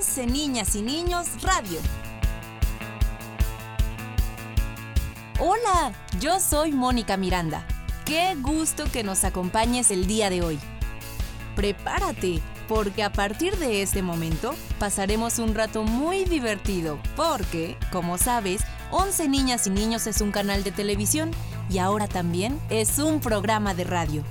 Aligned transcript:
11 0.00 0.26
Niñas 0.28 0.76
y 0.76 0.80
Niños 0.80 1.42
Radio. 1.42 1.78
Hola, 5.38 5.92
yo 6.18 6.40
soy 6.40 6.72
Mónica 6.72 7.18
Miranda. 7.18 7.66
Qué 8.06 8.34
gusto 8.40 8.84
que 8.90 9.04
nos 9.04 9.24
acompañes 9.24 9.90
el 9.90 10.06
día 10.06 10.30
de 10.30 10.40
hoy. 10.40 10.58
Prepárate, 11.54 12.40
porque 12.66 13.02
a 13.02 13.12
partir 13.12 13.58
de 13.58 13.82
este 13.82 14.00
momento 14.00 14.54
pasaremos 14.78 15.38
un 15.38 15.54
rato 15.54 15.82
muy 15.82 16.24
divertido, 16.24 16.98
porque, 17.14 17.76
como 17.92 18.16
sabes, 18.16 18.62
11 18.92 19.28
Niñas 19.28 19.66
y 19.66 19.70
Niños 19.70 20.06
es 20.06 20.22
un 20.22 20.32
canal 20.32 20.64
de 20.64 20.72
televisión 20.72 21.30
y 21.68 21.76
ahora 21.76 22.08
también 22.08 22.58
es 22.70 22.98
un 22.98 23.20
programa 23.20 23.74
de 23.74 23.84
radio 23.84 24.24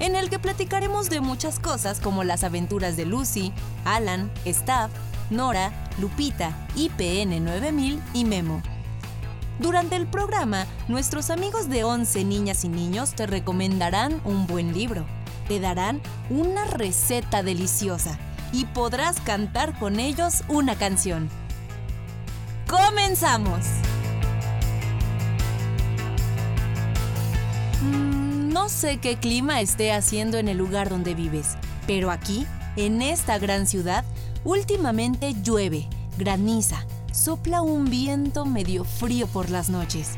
en 0.00 0.16
el 0.16 0.28
que 0.28 0.38
platicaremos 0.38 1.08
de 1.08 1.20
muchas 1.20 1.58
cosas 1.58 2.00
como 2.00 2.24
las 2.24 2.44
aventuras 2.44 2.96
de 2.96 3.06
Lucy, 3.06 3.52
Alan, 3.84 4.30
Staff, 4.44 4.90
Nora, 5.30 5.72
Lupita, 5.98 6.52
IPN 6.76 7.44
9000 7.44 8.02
y 8.12 8.24
Memo. 8.24 8.62
Durante 9.58 9.96
el 9.96 10.06
programa, 10.06 10.66
nuestros 10.88 11.30
amigos 11.30 11.68
de 11.68 11.84
11 11.84 12.24
niñas 12.24 12.64
y 12.64 12.68
niños 12.68 13.14
te 13.14 13.26
recomendarán 13.26 14.20
un 14.24 14.46
buen 14.46 14.74
libro, 14.74 15.06
te 15.48 15.60
darán 15.60 16.00
una 16.28 16.64
receta 16.64 17.42
deliciosa 17.42 18.18
y 18.52 18.66
podrás 18.66 19.20
cantar 19.20 19.78
con 19.78 20.00
ellos 20.00 20.42
una 20.48 20.76
canción. 20.76 21.30
¡Comenzamos! 22.68 23.64
No 27.82 28.68
sé 28.68 28.98
qué 28.98 29.16
clima 29.16 29.60
esté 29.60 29.92
haciendo 29.92 30.38
en 30.38 30.48
el 30.48 30.58
lugar 30.58 30.88
donde 30.88 31.14
vives, 31.14 31.56
pero 31.86 32.10
aquí, 32.10 32.46
en 32.76 33.02
esta 33.02 33.38
gran 33.38 33.66
ciudad, 33.66 34.04
últimamente 34.44 35.34
llueve, 35.42 35.88
graniza, 36.18 36.84
sopla 37.12 37.62
un 37.62 37.86
viento 37.86 38.44
medio 38.44 38.84
frío 38.84 39.26
por 39.26 39.50
las 39.50 39.70
noches. 39.70 40.10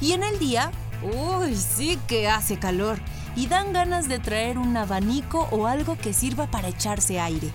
Y 0.00 0.12
en 0.12 0.22
el 0.22 0.38
día, 0.38 0.70
uy, 1.02 1.54
sí 1.56 1.98
que 2.06 2.28
hace 2.28 2.58
calor 2.58 2.98
y 3.36 3.46
dan 3.46 3.72
ganas 3.72 4.08
de 4.08 4.18
traer 4.18 4.58
un 4.58 4.76
abanico 4.76 5.48
o 5.50 5.66
algo 5.66 5.96
que 5.96 6.12
sirva 6.12 6.50
para 6.50 6.68
echarse 6.68 7.20
aire. 7.20 7.50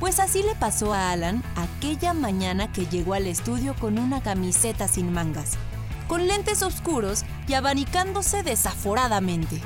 Pues 0.00 0.20
así 0.20 0.42
le 0.42 0.54
pasó 0.54 0.92
a 0.92 1.10
Alan 1.12 1.42
aquella 1.56 2.12
mañana 2.12 2.72
que 2.72 2.86
llegó 2.86 3.14
al 3.14 3.26
estudio 3.26 3.74
con 3.78 3.98
una 3.98 4.20
camiseta 4.22 4.88
sin 4.88 5.12
mangas 5.12 5.56
con 6.06 6.26
lentes 6.26 6.62
oscuros 6.62 7.24
y 7.48 7.54
abanicándose 7.54 8.42
desaforadamente. 8.42 9.60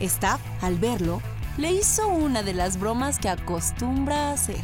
Staff, 0.00 0.40
al 0.62 0.78
verlo, 0.78 1.20
le 1.56 1.72
hizo 1.72 2.06
una 2.08 2.42
de 2.42 2.54
las 2.54 2.78
bromas 2.78 3.18
que 3.18 3.28
acostumbra 3.28 4.30
a 4.30 4.32
hacer. 4.32 4.60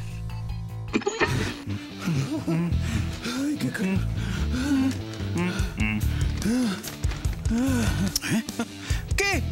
¿Qué? 9.17 9.43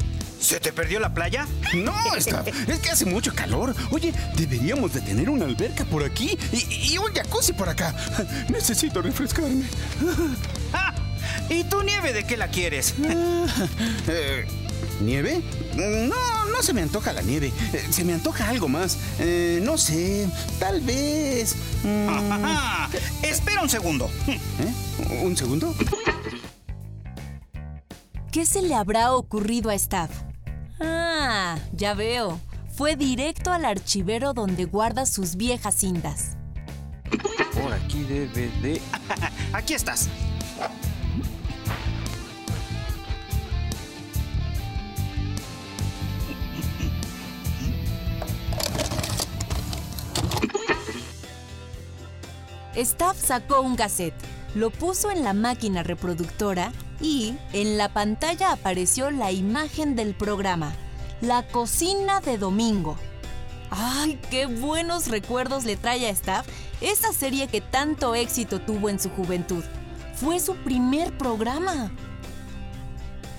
¿Se 0.40 0.60
te 0.60 0.72
perdió 0.72 0.98
la 0.98 1.12
playa? 1.12 1.46
No, 1.74 1.92
Staff, 2.16 2.48
es 2.68 2.78
que 2.78 2.90
hace 2.90 3.04
mucho 3.04 3.34
calor. 3.34 3.74
Oye, 3.90 4.14
deberíamos 4.36 4.94
de 4.94 5.00
tener 5.00 5.28
una 5.28 5.44
alberca 5.44 5.84
por 5.84 6.04
aquí 6.04 6.38
y, 6.52 6.92
y 6.92 6.98
un 6.98 7.12
jacuzzi 7.12 7.52
por 7.52 7.68
acá. 7.68 7.94
Necesito 8.48 9.02
refrescarme. 9.02 9.64
¿Y 11.50 11.64
tu 11.64 11.82
nieve 11.82 12.12
de 12.12 12.24
qué 12.24 12.36
la 12.36 12.48
quieres? 12.48 12.94
Eh, 14.08 14.46
¿Nieve? 15.00 15.42
No, 15.76 16.46
no 16.46 16.62
se 16.62 16.72
me 16.72 16.82
antoja 16.82 17.12
la 17.12 17.22
nieve. 17.22 17.52
Eh, 17.72 17.86
se 17.90 18.04
me 18.04 18.14
antoja 18.14 18.48
algo 18.48 18.68
más. 18.68 18.98
Eh, 19.18 19.60
no 19.62 19.78
sé, 19.78 20.28
tal 20.58 20.80
vez. 20.80 21.54
Mm. 21.84 22.92
Espera 23.22 23.62
un 23.62 23.68
segundo. 23.68 24.10
¿Un 25.22 25.36
segundo? 25.36 25.74
¿Qué 28.32 28.44
se 28.44 28.62
le 28.62 28.74
habrá 28.74 29.12
ocurrido 29.14 29.70
a 29.70 29.74
Staff? 29.74 30.10
Ah, 30.80 31.58
ya 31.72 31.94
veo. 31.94 32.40
Fue 32.76 32.96
directo 32.96 33.52
al 33.52 33.64
archivero 33.64 34.34
donde 34.34 34.64
guarda 34.64 35.06
sus 35.06 35.36
viejas 35.36 35.74
cintas. 35.74 36.36
Por 37.60 37.72
aquí 37.72 38.04
debe 38.04 38.48
de... 38.62 38.80
aquí 39.52 39.74
estás. 39.74 40.08
Staff 52.78 53.16
sacó 53.18 53.60
un 53.60 53.74
cassette, 53.74 54.14
lo 54.54 54.70
puso 54.70 55.10
en 55.10 55.24
la 55.24 55.32
máquina 55.32 55.82
reproductora 55.82 56.72
y 57.00 57.34
en 57.52 57.76
la 57.76 57.92
pantalla 57.92 58.52
apareció 58.52 59.10
la 59.10 59.32
imagen 59.32 59.96
del 59.96 60.14
programa, 60.14 60.72
La 61.20 61.44
cocina 61.48 62.20
de 62.20 62.38
domingo. 62.38 62.96
¡Ay, 63.70 64.20
qué 64.30 64.46
buenos 64.46 65.08
recuerdos 65.08 65.64
le 65.64 65.76
trae 65.76 66.06
a 66.06 66.10
Staff 66.10 66.46
esa 66.80 67.12
serie 67.12 67.48
que 67.48 67.60
tanto 67.60 68.14
éxito 68.14 68.60
tuvo 68.60 68.88
en 68.88 69.00
su 69.00 69.10
juventud! 69.10 69.64
Fue 70.14 70.38
su 70.38 70.54
primer 70.54 71.18
programa. 71.18 71.90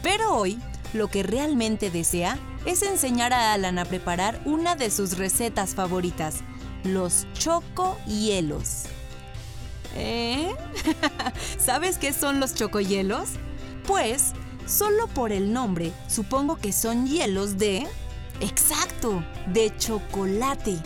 Pero 0.03 0.33
hoy, 0.35 0.59
lo 0.91 1.07
que 1.07 1.23
realmente 1.23 1.89
desea 1.89 2.37
es 2.65 2.81
enseñar 2.83 3.31
a 3.31 3.53
Alan 3.53 3.79
a 3.79 3.85
preparar 3.85 4.41
una 4.43 4.75
de 4.75 4.91
sus 4.91 5.17
recetas 5.17 5.75
favoritas, 5.75 6.41
los 6.83 7.25
choco 7.33 7.97
hielos. 8.05 8.83
¿Eh? 9.95 10.53
¿Sabes 11.59 11.97
qué 11.97 12.13
son 12.13 12.39
los 12.39 12.55
chocohielos? 12.55 13.29
Pues, 13.85 14.33
solo 14.65 15.07
por 15.07 15.31
el 15.31 15.53
nombre, 15.53 15.91
supongo 16.07 16.57
que 16.57 16.71
son 16.71 17.07
hielos 17.07 17.57
de... 17.57 17.87
Exacto, 18.41 19.23
de 19.47 19.75
chocolate. 19.77 20.77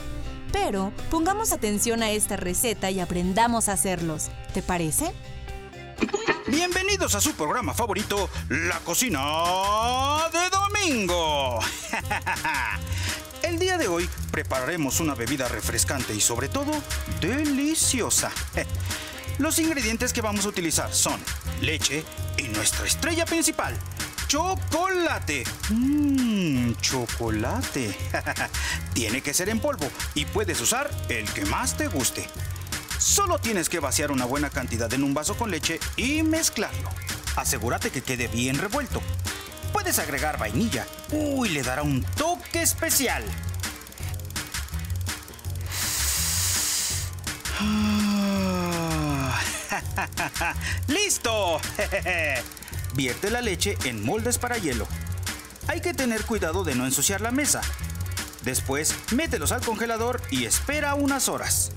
Pero 0.52 0.92
pongamos 1.10 1.52
atención 1.52 2.04
a 2.04 2.12
esta 2.12 2.36
receta 2.36 2.90
y 2.92 3.00
aprendamos 3.00 3.70
a 3.70 3.74
hacerlos. 3.74 4.30
¿Te 4.54 4.62
parece? 4.62 5.14
Bienvenidos 6.48 7.16
a 7.16 7.22
su 7.22 7.34
programa 7.34 7.74
favorito, 7.74 8.30
La 8.50 8.80
Cocina 8.80 9.20
de 10.32 10.50
Domingo. 10.50 11.60
Día 13.74 13.80
de 13.80 13.88
hoy 13.88 14.08
prepararemos 14.30 15.00
una 15.00 15.16
bebida 15.16 15.48
refrescante 15.48 16.14
y 16.14 16.22
sobre 16.22 16.48
todo 16.48 16.72
deliciosa. 17.20 18.32
Los 19.40 19.58
ingredientes 19.58 20.14
que 20.14 20.22
vamos 20.22 20.46
a 20.46 20.50
utilizar 20.50 20.94
son 20.94 21.20
leche 21.60 22.06
y 22.38 22.44
nuestra 22.50 22.86
estrella 22.86 23.26
principal, 23.26 23.76
chocolate. 24.28 25.44
Mmm, 25.72 26.74
chocolate. 26.82 27.98
Tiene 28.94 29.22
que 29.22 29.34
ser 29.34 29.50
en 29.50 29.60
polvo 29.60 29.90
y 30.14 30.26
puedes 30.26 30.62
usar 30.62 30.92
el 31.10 31.28
que 31.32 31.44
más 31.46 31.76
te 31.76 31.88
guste. 31.88 32.28
Solo 33.00 33.40
tienes 33.40 33.70
que 33.70 33.80
vaciar 33.80 34.12
una 34.12 34.26
buena 34.26 34.52
cantidad 34.52 34.94
en 34.94 35.04
un 35.04 35.16
vaso 35.16 35.36
con 35.36 35.50
leche 35.50 35.80
y 35.98 36.22
mezclarlo. 36.22 36.90
Asegúrate 37.36 37.90
que 37.90 38.04
quede 38.04 38.28
bien 38.28 38.60
revuelto. 38.60 39.02
Puedes 39.72 39.98
agregar 39.98 40.38
vainilla. 40.38 40.86
Uy, 41.10 41.50
le 41.50 41.64
dará 41.64 41.82
un 41.82 42.04
toque 42.04 42.62
especial. 42.62 43.24
¡Listo! 50.88 51.60
Vierte 52.96 53.30
la 53.30 53.42
leche 53.42 53.78
en 53.86 54.04
moldes 54.04 54.38
para 54.38 54.58
hielo. 54.58 54.88
Hay 55.68 55.82
que 55.82 55.94
tener 55.94 56.24
cuidado 56.26 56.64
de 56.64 56.76
no 56.76 56.86
ensuciar 56.86 57.22
la 57.22 57.32
mesa. 57.32 57.62
Después, 58.44 58.96
mételos 59.12 59.52
al 59.52 59.62
congelador 59.62 60.22
y 60.30 60.46
espera 60.46 60.96
unas 60.96 61.30
horas. 61.30 61.72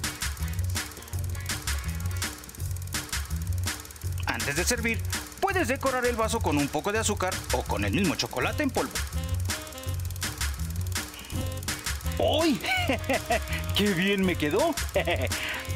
Antes 4.27 4.57
de 4.57 4.65
servir, 4.65 5.01
puedes 5.41 5.69
decorar 5.69 6.05
el 6.07 6.17
vaso 6.17 6.41
con 6.41 6.59
un 6.59 6.69
poco 6.69 6.93
de 6.93 6.99
azúcar 6.99 7.35
o 7.53 7.63
con 7.63 7.85
el 7.85 7.93
mismo 7.93 8.17
chocolate 8.17 8.65
en 8.65 8.71
polvo. 8.71 8.93
¡Uy! 12.19 12.61
¡Qué 13.77 13.95
bien 13.95 14.25
me 14.25 14.37
quedó! 14.37 14.75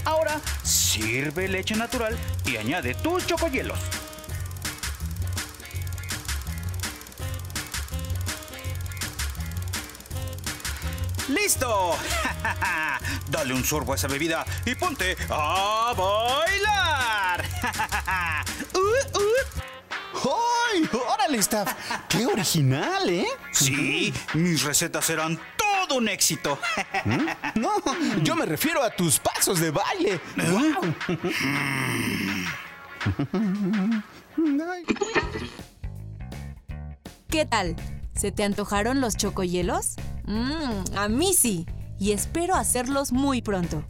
Ahora 0.04 0.40
sirve 0.62 1.48
leche 1.48 1.74
natural 1.76 2.16
y 2.44 2.56
añade 2.56 2.94
tus 2.94 3.26
chocohielos. 3.26 3.78
¡Listo! 11.28 11.96
Dale 13.30 13.54
un 13.54 13.64
sorbo 13.64 13.92
a 13.92 13.96
esa 13.96 14.08
bebida 14.08 14.44
y 14.64 14.74
ponte 14.74 15.16
a 15.28 15.94
bailar. 15.96 17.44
Uh, 18.74 19.18
uh. 19.18 20.30
¡Ay! 20.72 20.88
¡Órale, 20.92 21.38
Staff! 21.38 21.72
¡Qué 22.08 22.26
original, 22.26 23.08
eh! 23.08 23.26
Sí, 23.52 24.12
mis 24.34 24.62
recetas 24.62 25.04
serán 25.04 25.38
todo 25.90 25.98
un 25.98 26.08
éxito. 26.08 26.58
No, 27.56 27.70
yo 28.22 28.36
me 28.36 28.46
refiero 28.46 28.80
a 28.82 28.90
tus 28.90 29.18
pasos 29.18 29.58
de 29.58 29.72
baile. 29.72 30.20
¡Wow! 30.36 30.94
¿Qué 37.28 37.44
tal? 37.44 37.74
¿Se 38.14 38.30
te 38.30 38.44
antojaron 38.44 39.00
los 39.00 39.16
chocohielos? 39.16 39.96
Mmm, 40.26 40.96
a 40.96 41.08
mí 41.08 41.34
sí. 41.34 41.66
Y 41.98 42.12
espero 42.12 42.54
hacerlos 42.54 43.10
muy 43.10 43.42
pronto. 43.42 43.82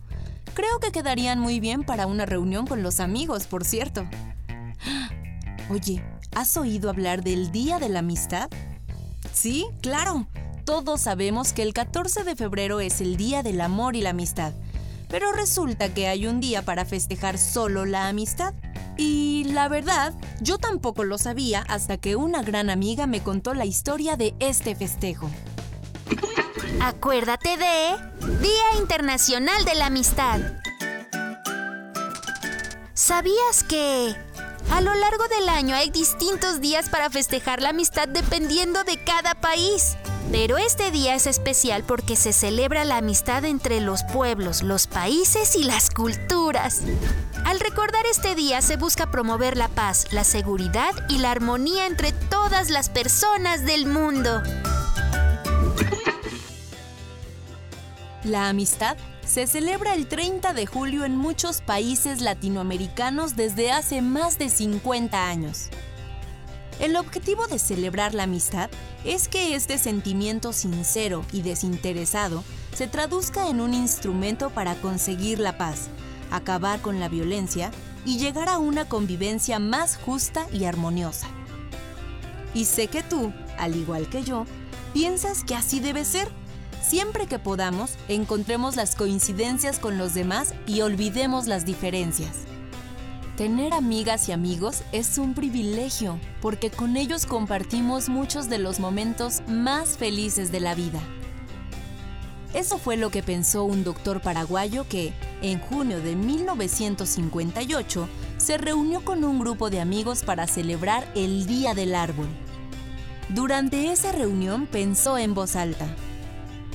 Creo 0.55 0.81
que 0.81 0.93
quedarían 0.93 1.39
muy 1.39 1.61
bien 1.61 1.85
para 1.85 2.07
una 2.07 2.25
reunión 2.25 2.67
con 2.67 2.83
los 2.83 3.01
amigos, 3.01 3.47
por 3.47 3.65
cierto. 3.65 4.09
Oye, 5.69 6.03
¿has 6.35 6.57
oído 6.57 6.89
hablar 6.89 7.23
del 7.23 7.53
Día 7.53 7.79
de 7.79 7.91
la 7.91 7.99
Amistad? 7.99 8.49
Sí, 9.33 9.67
claro. 9.83 10.27
Todos 10.71 11.01
sabemos 11.01 11.53
que 11.53 11.63
el 11.63 11.75
14 11.75 12.23
de 12.23 12.37
febrero 12.37 12.79
es 12.79 13.01
el 13.01 13.17
Día 13.17 13.43
del 13.43 13.61
Amor 13.61 13.97
y 13.97 14.03
la 14.03 14.11
Amistad. 14.11 14.53
Pero 15.09 15.33
resulta 15.33 15.93
que 15.93 16.07
hay 16.07 16.29
un 16.29 16.39
día 16.39 16.63
para 16.63 16.85
festejar 16.85 17.39
solo 17.39 17.87
la 17.87 18.07
amistad. 18.07 18.55
Y 18.97 19.47
la 19.49 19.67
verdad, 19.67 20.15
yo 20.41 20.59
tampoco 20.59 21.03
lo 21.03 21.19
sabía 21.19 21.65
hasta 21.67 21.97
que 21.97 22.15
una 22.15 22.45
gran 22.45 22.71
amiga 22.71 23.09
me 23.09 23.21
contó 23.21 23.53
la 23.53 23.65
historia 23.65 24.17
de 24.17 24.33
este 24.39 24.77
festejo. 24.77 25.29
Acuérdate 26.81 27.57
de 27.57 27.97
Día 28.41 28.79
Internacional 28.79 29.65
de 29.65 29.75
la 29.75 29.87
Amistad. 29.87 30.39
¿Sabías 32.95 33.65
que 33.69 34.15
a 34.71 34.81
lo 34.81 34.95
largo 34.95 35.27
del 35.37 35.49
año 35.49 35.75
hay 35.75 35.91
distintos 35.91 36.61
días 36.61 36.89
para 36.89 37.11
festejar 37.11 37.61
la 37.61 37.71
amistad 37.71 38.07
dependiendo 38.07 38.85
de 38.85 39.03
cada 39.03 39.35
país? 39.35 39.97
Pero 40.31 40.59
este 40.59 40.91
día 40.91 41.15
es 41.15 41.27
especial 41.27 41.83
porque 41.85 42.15
se 42.15 42.33
celebra 42.33 42.85
la 42.85 42.99
amistad 42.99 43.45
entre 43.45 43.81
los 43.81 44.05
pueblos, 44.05 44.63
los 44.63 44.87
países 44.87 45.57
y 45.57 45.65
las 45.65 45.91
culturas. 45.91 46.83
Al 47.45 47.59
recordar 47.59 48.07
este 48.07 48.35
día 48.35 48.63
se 48.63 48.77
busca 48.77 49.11
promover 49.11 49.57
la 49.57 49.69
paz, 49.69 50.07
la 50.13 50.25
seguridad 50.25 50.95
y 51.09 51.19
la 51.19 51.33
armonía 51.33 51.87
entre 51.87 52.13
todas 52.13 52.71
las 52.71 52.91
personas 52.91 53.67
del 53.67 53.87
mundo. 53.87 54.43
La 58.25 58.49
amistad 58.49 58.97
se 59.25 59.47
celebra 59.47 59.95
el 59.95 60.07
30 60.09 60.53
de 60.53 60.67
julio 60.67 61.05
en 61.05 61.17
muchos 61.17 61.61
países 61.61 62.21
latinoamericanos 62.21 63.37
desde 63.37 63.73
hace 63.73 64.03
más 64.03 64.39
de 64.39 64.49
50 64.49 65.29
años. 65.29 65.71
El 66.81 66.97
objetivo 66.97 67.47
de 67.47 67.59
celebrar 67.59 68.15
la 68.15 68.23
amistad 68.23 68.71
es 69.05 69.29
que 69.29 69.55
este 69.55 69.77
sentimiento 69.77 70.55
sincero 70.55 71.27
y 71.31 71.43
desinteresado 71.43 72.43
se 72.75 72.87
traduzca 72.87 73.51
en 73.51 73.61
un 73.61 73.75
instrumento 73.75 74.49
para 74.49 74.75
conseguir 74.77 75.41
la 75.41 75.59
paz, 75.59 75.89
acabar 76.31 76.81
con 76.81 76.99
la 76.99 77.11
violencia 77.11 77.71
y 78.07 78.17
llegar 78.17 78.49
a 78.49 78.57
una 78.57 78.89
convivencia 78.89 79.59
más 79.59 79.99
justa 79.99 80.47
y 80.55 80.65
armoniosa. 80.65 81.27
Y 82.55 82.65
sé 82.65 82.87
que 82.87 83.03
tú, 83.03 83.31
al 83.59 83.77
igual 83.77 84.09
que 84.09 84.23
yo, 84.23 84.47
piensas 84.95 85.45
que 85.45 85.55
así 85.55 85.81
debe 85.81 86.07
ser. 86.07 86.29
Siempre 86.83 87.27
que 87.27 87.39
podamos, 87.39 87.97
encontremos 88.09 88.77
las 88.77 88.97
coincidencias 88.97 89.79
con 89.79 89.99
los 89.99 90.15
demás 90.15 90.55
y 90.67 90.81
olvidemos 90.81 91.47
las 91.47 91.67
diferencias. 91.67 92.50
Tener 93.41 93.73
amigas 93.73 94.29
y 94.29 94.33
amigos 94.33 94.83
es 94.93 95.17
un 95.17 95.33
privilegio 95.33 96.21
porque 96.43 96.69
con 96.69 96.99
ellos 96.99 97.25
compartimos 97.25 98.11
muchos 98.11 98.51
de 98.51 98.59
los 98.59 98.81
momentos 98.81 99.41
más 99.49 99.97
felices 99.97 100.53
de 100.53 100.61
la 100.61 100.75
vida. 100.75 101.01
Eso 102.53 102.77
fue 102.77 102.99
lo 102.99 103.09
que 103.09 103.23
pensó 103.23 103.65
un 103.65 103.83
doctor 103.83 104.21
paraguayo 104.21 104.87
que, 104.87 105.15
en 105.41 105.59
junio 105.59 106.03
de 106.03 106.17
1958, 106.17 108.09
se 108.37 108.59
reunió 108.59 109.03
con 109.07 109.25
un 109.25 109.39
grupo 109.39 109.71
de 109.71 109.81
amigos 109.81 110.23
para 110.23 110.47
celebrar 110.47 111.11
el 111.15 111.47
Día 111.47 111.73
del 111.73 111.95
Árbol. 111.95 112.29
Durante 113.31 113.91
esa 113.91 114.13
reunión 114.13 114.67
pensó 114.67 115.17
en 115.17 115.33
voz 115.33 115.57
alta, 115.57 115.87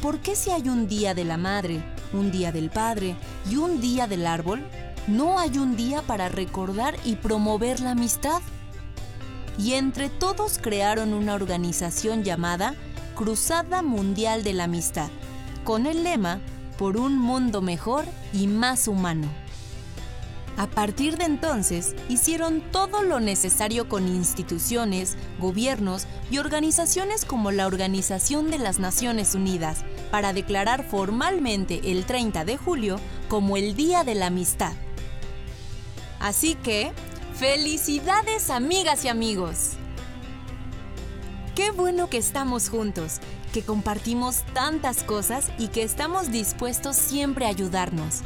¿por 0.02 0.18
qué 0.18 0.36
si 0.36 0.50
hay 0.50 0.68
un 0.68 0.88
Día 0.88 1.14
de 1.14 1.26
la 1.26 1.38
Madre, 1.38 1.84
un 2.12 2.32
Día 2.32 2.52
del 2.52 2.72
Padre 2.72 3.16
y 3.52 3.58
un 3.58 3.82
Día 3.82 4.08
del 4.08 4.26
Árbol, 4.26 4.66
no 5.08 5.40
hay 5.40 5.58
un 5.58 5.76
día 5.76 6.02
para 6.02 6.30
recordar 6.30 6.96
y 7.04 7.16
promover 7.16 7.80
la 7.80 7.92
amistad? 7.92 8.42
Y 9.58 9.74
entre 9.74 10.10
todos 10.10 10.58
crearon 10.58 11.14
una 11.14 11.36
organización 11.36 12.24
llamada 12.24 12.76
Cruzada 13.16 13.82
Mundial 13.82 14.44
de 14.44 14.54
la 14.54 14.66
Amistad, 14.66 15.10
con 15.64 15.86
el 15.86 16.04
lema 16.04 16.42
Por 16.78 16.98
un 16.98 17.18
mundo 17.18 17.62
mejor 17.62 18.06
y 18.34 18.48
más 18.48 18.88
humano. 18.88 19.30
A 20.58 20.68
partir 20.68 21.18
de 21.18 21.26
entonces, 21.26 21.96
hicieron 22.08 22.62
todo 22.72 23.04
lo 23.04 23.20
necesario 23.20 23.90
con 23.90 24.08
instituciones, 24.08 25.18
gobiernos 25.40 26.08
y 26.32 26.38
organizaciones 26.38 27.26
como 27.26 27.52
la 27.52 27.68
Organización 27.68 28.50
de 28.50 28.58
las 28.58 28.80
Naciones 28.80 29.36
Unidas 29.36 29.84
para 30.12 30.32
declarar 30.32 30.84
formalmente 30.90 31.92
el 31.92 32.06
30 32.06 32.46
de 32.46 32.58
julio 32.58 33.00
como 33.28 33.58
el 33.58 33.76
Día 33.76 34.04
de 34.06 34.16
la 34.16 34.28
Amistad. 34.28 34.74
Así 36.26 36.56
que, 36.56 36.92
felicidades 37.36 38.50
amigas 38.50 39.06
y 39.06 39.10
amigos. 39.10 39.74
Qué 41.54 41.70
bueno 41.70 42.10
que 42.10 42.18
estamos 42.18 42.70
juntos, 42.70 43.20
que 43.54 43.62
compartimos 43.62 44.38
tantas 44.56 45.04
cosas 45.04 45.50
y 45.60 45.68
que 45.68 45.84
estamos 45.84 46.32
dispuestos 46.32 46.96
siempre 46.96 47.46
a 47.46 47.50
ayudarnos. 47.50 48.22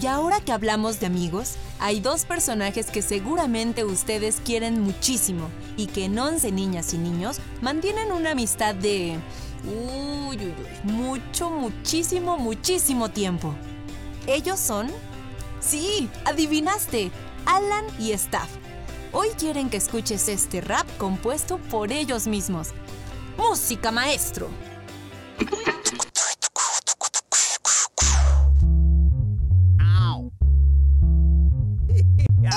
Y 0.00 0.06
ahora 0.06 0.40
que 0.40 0.52
hablamos 0.52 1.00
de 1.00 1.06
amigos, 1.06 1.56
hay 1.80 2.00
dos 2.00 2.24
personajes 2.24 2.86
que 2.86 3.02
seguramente 3.02 3.84
ustedes 3.84 4.40
quieren 4.42 4.80
muchísimo 4.80 5.50
y 5.76 5.84
que 5.84 6.06
en 6.06 6.18
Once 6.18 6.50
Niñas 6.50 6.94
y 6.94 6.96
Niños 6.96 7.40
mantienen 7.60 8.10
una 8.10 8.30
amistad 8.30 8.74
de... 8.74 9.18
Uy, 9.66 10.38
uy, 10.38 10.46
uy, 10.46 10.90
mucho, 10.90 11.50
muchísimo, 11.50 12.38
muchísimo 12.38 13.10
tiempo. 13.10 13.54
Ellos 14.26 14.58
son... 14.58 14.90
Sí, 15.60 16.08
adivinaste, 16.24 17.10
Alan 17.46 17.84
y 17.98 18.12
Staff. 18.12 18.48
Hoy 19.12 19.28
quieren 19.38 19.70
que 19.70 19.78
escuches 19.78 20.28
este 20.28 20.60
rap 20.60 20.86
compuesto 20.98 21.58
por 21.70 21.92
ellos 21.92 22.26
mismos. 22.26 22.68
Música, 23.36 23.90
maestro. 23.90 24.48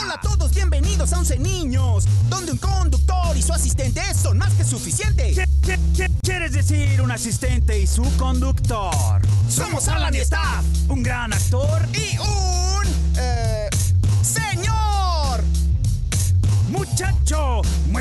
Hola 0.02 0.14
a 0.16 0.22
todos, 0.22 0.54
bienvenidos 0.54 1.12
a 1.14 1.18
Once 1.20 1.38
Niños, 1.40 2.06
donde 2.30 2.52
un 2.54 2.58
conductor 2.58 3.36
y 3.36 3.42
su 3.42 3.52
asistente 3.54 4.02
son 4.14 4.38
más 4.38 4.54
que 4.54 4.64
suficiente. 4.64 5.34
¿Qué, 5.34 5.46
qué- 5.66 5.80
qué 5.96 6.08
quieres 6.22 6.54
decir 6.54 7.02
un 7.02 7.12
asistente 7.12 7.80
y 7.80 7.88
su 7.88 8.04
conductor? 8.18 9.22
Somos 9.50 9.88
Alan 9.88 10.14
y 10.14 10.20
Staff 10.20 10.64
Un 10.90 11.02
gran 11.02 11.34
actor 11.34 11.82
y 11.94 12.09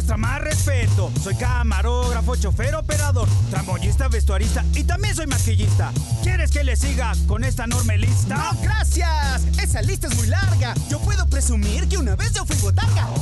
muestra 0.09 0.17
más 0.17 0.41
respeto. 0.41 1.13
Soy 1.23 1.35
camarógrafo, 1.35 2.35
chofer, 2.37 2.75
operador, 2.75 3.29
tramoyista, 3.51 4.09
vestuarista 4.09 4.65
y 4.75 4.85
también 4.85 5.15
soy 5.15 5.27
maquillista. 5.27 5.93
¿Quieres 6.23 6.51
que 6.51 6.65
le 6.65 6.77
siga 6.77 7.13
con 7.27 7.45
esta 7.45 7.65
enorme 7.65 7.99
lista? 7.99 8.37
No, 8.37 8.59
gracias. 8.63 9.43
Esa 9.63 9.83
lista 9.83 10.07
es 10.09 10.17
muy 10.17 10.29
larga. 10.29 10.73
Yo 10.89 10.99
puedo 11.01 11.29
presumir 11.29 11.89
que 11.89 11.99
una 11.99 12.17
vez 12.17 12.33
yo 12.33 12.47
fui 12.47 12.57
botarga. 12.57 13.07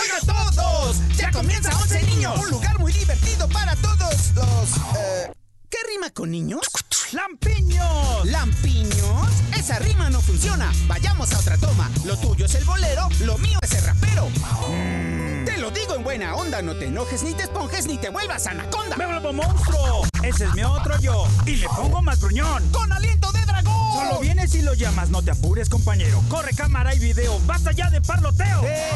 Oigan 0.00 0.26
todos, 0.26 0.96
ya 1.16 1.30
comienza 1.30 1.76
Once 1.78 2.02
Niños. 2.04 2.38
Un 2.38 2.50
lugar 2.50 2.78
muy 2.78 2.92
divertido 2.92 3.48
para 3.48 3.76
todos 3.76 4.32
los... 4.34 4.76
eh, 4.96 5.30
¿Qué 5.30 5.37
rima 6.08 6.14
con 6.14 6.30
niños? 6.30 6.60
¡Lampiños! 7.12 8.24
¿Lampiños? 8.26 9.28
Esa 9.56 9.78
rima 9.78 10.10
no 10.10 10.20
funciona. 10.20 10.72
Vayamos 10.86 11.32
a 11.32 11.38
otra 11.38 11.56
toma. 11.58 11.90
Lo 12.04 12.16
tuyo 12.16 12.46
es 12.46 12.54
el 12.54 12.64
bolero, 12.64 13.08
lo 13.20 13.38
mío 13.38 13.58
es 13.62 13.72
el 13.72 13.84
rapero. 13.84 14.28
Te 15.44 15.58
lo 15.58 15.70
digo 15.70 15.94
en 15.96 16.04
buena 16.04 16.34
onda, 16.34 16.62
no 16.62 16.74
te 16.76 16.86
enojes 16.86 17.22
ni 17.22 17.34
te 17.34 17.44
esponjes 17.44 17.86
ni 17.86 17.98
te 17.98 18.10
vuelvas 18.10 18.46
anaconda. 18.46 18.96
¡Me 18.96 19.06
vuelvo 19.06 19.32
monstruo! 19.32 20.06
Ese 20.22 20.44
es 20.44 20.54
mi 20.54 20.62
otro 20.62 20.98
yo. 21.00 21.26
Y 21.46 21.56
me 21.56 21.66
pongo 21.68 22.02
más 22.02 22.20
gruñón. 22.20 22.68
Con 22.70 22.92
aliento 22.92 23.30
de 23.32 23.44
dragón. 23.44 23.92
Solo 23.94 24.20
vienes 24.20 24.54
y 24.54 24.62
lo 24.62 24.74
llamas, 24.74 25.10
no 25.10 25.22
te 25.22 25.30
apures, 25.30 25.68
compañero. 25.68 26.22
Corre 26.28 26.54
cámara 26.54 26.94
y 26.94 26.98
video, 26.98 27.40
basta 27.46 27.72
ya 27.72 27.90
de 27.90 28.00
parloteo. 28.00 28.62
Eh, 28.64 28.90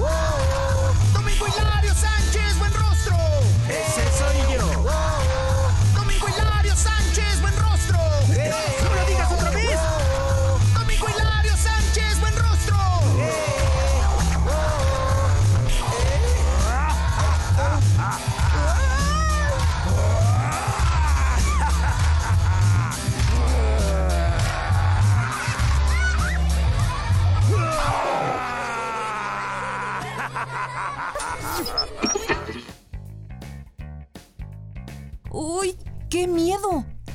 oh, 0.00 0.92
Domingo 1.12 1.46
Hilario 1.48 1.94
Sánchez, 1.94 2.43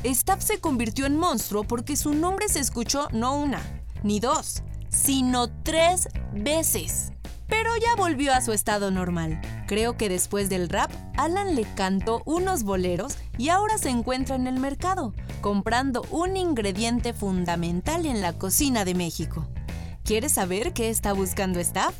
Staff 0.10 0.42
se 0.42 0.60
convirtió 0.60 1.06
en 1.06 1.18
monstruo 1.18 1.64
porque 1.64 1.96
su 1.96 2.14
nombre 2.14 2.50
se 2.50 2.60
escuchó 2.60 3.08
no 3.12 3.36
una, 3.36 3.62
ni 4.04 4.20
dos, 4.20 4.64
sino 4.90 5.50
tres 5.64 6.10
veces. 6.34 7.12
Pero 7.48 7.72
ya 7.78 7.96
volvió 7.96 8.34
a 8.34 8.42
su 8.42 8.52
estado 8.52 8.92
normal. 8.92 9.42
Creo 9.68 9.98
que 9.98 10.08
después 10.08 10.50
del 10.50 10.70
rap, 10.70 10.92
Alan 11.18 11.56
le 11.56 11.64
cantó 11.76 12.22
unos 12.26 12.64
boleros 12.64 13.18
y 13.38 13.50
ahora 13.50 13.78
se 13.78 13.90
encuentra 13.90 14.36
en 14.36 14.46
el 14.46 14.60
mercado, 14.60 15.14
comprando 15.42 16.06
un 16.12 16.38
ingrediente 16.38 17.14
fundamental 17.14 18.06
en 18.06 18.22
la 18.22 18.34
cocina 18.34 18.86
de 18.86 18.94
México. 18.94 19.48
¿Quieres 20.04 20.34
saber 20.34 20.74
qué 20.74 20.90
está 20.90 21.14
buscando 21.14 21.60
Staff? 21.60 21.96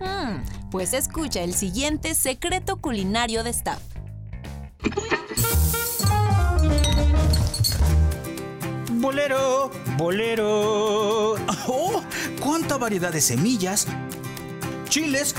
Hmm, 0.00 0.42
pues 0.70 0.92
escucha 0.92 1.42
el 1.42 1.54
siguiente 1.54 2.14
secreto 2.14 2.76
culinario 2.76 3.42
de 3.42 3.50
Staff. 3.50 3.80
Bolero, 9.04 9.70
bolero. 9.98 11.34
¡Oh! 11.68 12.02
¡Cuánta 12.40 12.78
variedad 12.78 13.12
de 13.12 13.20
semillas! 13.20 13.86
Chiles 14.88 15.34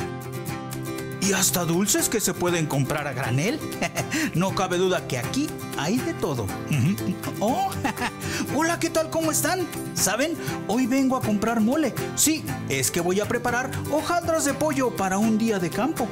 y 1.20 1.34
hasta 1.34 1.66
dulces 1.66 2.08
que 2.08 2.20
se 2.20 2.36
pueden 2.36 2.68
comprar 2.68 3.08
a 3.08 3.14
granel. 3.14 3.60
no 4.36 4.54
cabe 4.54 4.78
duda 4.78 5.08
que 5.08 5.18
aquí 5.18 5.48
hay 5.80 5.98
de 5.98 6.14
todo. 6.14 6.46
oh, 7.40 7.72
hola, 8.56 8.80
¿qué 8.80 8.92
tal? 8.92 9.10
¿Cómo 9.10 9.32
están? 9.32 9.66
¿Saben? 9.96 10.38
Hoy 10.68 10.86
vengo 10.86 11.18
a 11.18 11.22
comprar 11.22 11.60
mole. 11.60 11.92
Sí, 12.14 12.46
es 12.70 12.92
que 12.92 13.02
voy 13.02 13.20
a 13.20 13.26
preparar 13.26 13.72
hojaldras 13.92 14.46
de 14.46 14.54
pollo 14.54 14.96
para 14.96 15.18
un 15.18 15.40
día 15.40 15.58
de 15.58 15.72
campo. 15.72 16.08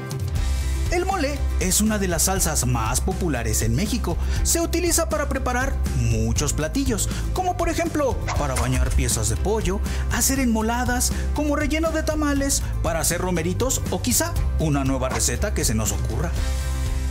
El 0.93 1.07
mole 1.07 1.39
es 1.59 1.81
una 1.81 1.97
de 1.97 2.07
las 2.07 2.23
salsas 2.23 2.67
más 2.67 3.01
populares 3.01 3.63
en 3.63 3.75
México. 3.75 4.15
Se 4.43 4.61
utiliza 4.61 5.09
para 5.09 5.27
preparar 5.27 5.73
muchos 5.97 6.53
platillos, 6.53 7.09
como 7.33 7.57
por 7.57 7.69
ejemplo 7.69 8.15
para 8.37 8.53
bañar 8.53 8.91
piezas 8.91 9.27
de 9.27 9.35
pollo, 9.35 9.79
hacer 10.11 10.39
enmoladas, 10.39 11.11
como 11.33 11.55
relleno 11.55 11.89
de 11.89 12.03
tamales, 12.03 12.61
para 12.83 12.99
hacer 12.99 13.21
romeritos 13.21 13.81
o 13.89 14.03
quizá 14.03 14.35
una 14.59 14.83
nueva 14.83 15.09
receta 15.09 15.55
que 15.55 15.65
se 15.65 15.73
nos 15.73 15.91
ocurra. 15.91 16.31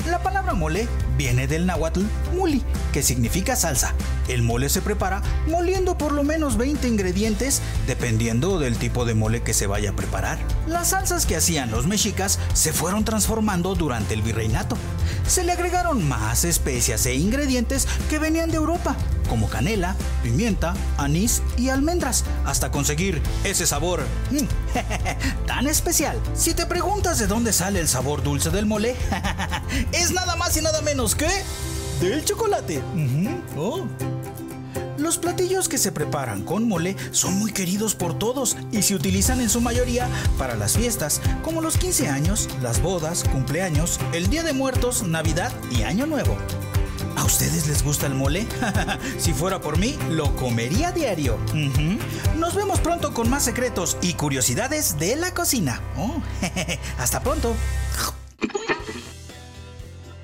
La 0.07 0.21
palabra 0.21 0.55
mole 0.55 0.89
viene 1.17 1.47
del 1.47 1.65
náhuatl 1.65 2.03
muli, 2.35 2.63
que 2.93 3.05
significa 3.05 3.55
salsa. 3.55 3.95
El 4.27 4.43
mole 4.43 4.69
se 4.69 4.83
prepara 4.83 5.23
moliendo 5.47 5.97
por 5.97 6.11
lo 6.11 6.25
menos 6.25 6.57
20 6.57 6.89
ingredientes 6.89 7.63
dependiendo 7.87 8.59
del 8.59 8.77
tipo 8.79 9.05
de 9.05 9.15
mole 9.15 9.43
que 9.43 9.55
se 9.55 9.69
vaya 9.69 9.91
a 9.91 9.97
preparar. 9.97 10.39
Las 10.67 10.89
salsas 10.89 11.25
que 11.25 11.37
hacían 11.37 11.71
los 11.71 11.87
mexicas 11.87 12.41
se 12.53 12.73
fueron 12.73 13.05
transformando 13.05 13.77
durante 13.77 14.15
el 14.15 14.23
virreinato. 14.23 14.77
Se 15.27 15.45
le 15.45 15.53
agregaron 15.53 16.07
más 16.09 16.45
especias 16.45 17.07
e 17.07 17.15
ingredientes 17.15 17.87
que 18.11 18.19
venían 18.19 18.51
de 18.51 18.57
Europa, 18.57 18.97
como 19.29 19.49
canela, 19.49 19.97
pimienta, 20.23 20.75
anís 20.99 21.43
y 21.57 21.69
almendras, 21.69 22.25
hasta 22.45 22.71
conseguir 22.71 23.23
ese 23.45 23.67
sabor 23.67 24.03
mm, 24.31 25.47
tan 25.47 25.67
especial. 25.67 26.19
Si 26.35 26.55
te 26.55 26.67
preguntas 26.67 27.19
de 27.19 27.27
dónde 27.27 27.53
sale 27.53 27.81
el 27.81 27.89
sabor 27.89 28.23
dulce 28.23 28.51
del 28.51 28.67
mole, 28.67 28.97
es 29.93 30.13
nada 30.13 30.37
más 30.37 30.57
y 30.57 30.63
nada 30.63 30.81
menos 30.83 31.15
que 31.15 31.29
del 32.01 32.25
chocolate. 32.25 32.83
Oh. 33.57 33.87
Los 34.99 35.19
platillos 35.19 35.69
que 35.69 35.79
se 35.79 35.91
preparan 35.91 36.43
con 36.43 36.69
mole 36.69 36.97
son 37.11 37.39
muy 37.39 37.53
queridos 37.53 37.95
por 37.95 38.19
todos 38.19 38.57
y 38.71 38.83
se 38.83 38.95
utilizan 38.95 39.41
en 39.41 39.49
su 39.49 39.61
mayoría 39.61 40.09
para 40.39 40.55
las 40.55 40.77
fiestas, 40.77 41.21
como 41.43 41.61
los 41.61 41.77
15 41.77 42.09
años, 42.09 42.49
las 42.61 42.81
bodas, 42.81 43.25
cumpleaños, 43.25 43.99
el 44.13 44.29
Día 44.31 44.45
de 44.45 44.53
Muertos, 44.53 45.03
Navidad 45.03 45.53
y 45.71 45.83
Año 45.83 46.07
Nuevo. 46.07 46.37
¿A 47.17 47.25
ustedes 47.25 47.67
les 47.69 47.83
gusta 47.83 48.07
el 48.07 48.15
mole? 48.15 48.47
si 49.19 49.33
fuera 49.33 49.61
por 49.61 49.79
mí, 49.79 49.97
lo 50.11 50.35
comería 50.37 50.89
a 50.89 50.93
diario. 50.93 51.39
Nos 52.37 52.55
vemos 52.55 52.81
pronto 52.81 53.13
con 53.15 53.29
más 53.31 53.45
secretos 53.45 53.97
y 54.03 54.15
curiosidades 54.15 54.99
de 54.99 55.17
la 55.17 55.33
cocina. 55.35 55.81
Oh, 55.97 56.23
hasta 56.99 57.21
pronto. 57.21 57.55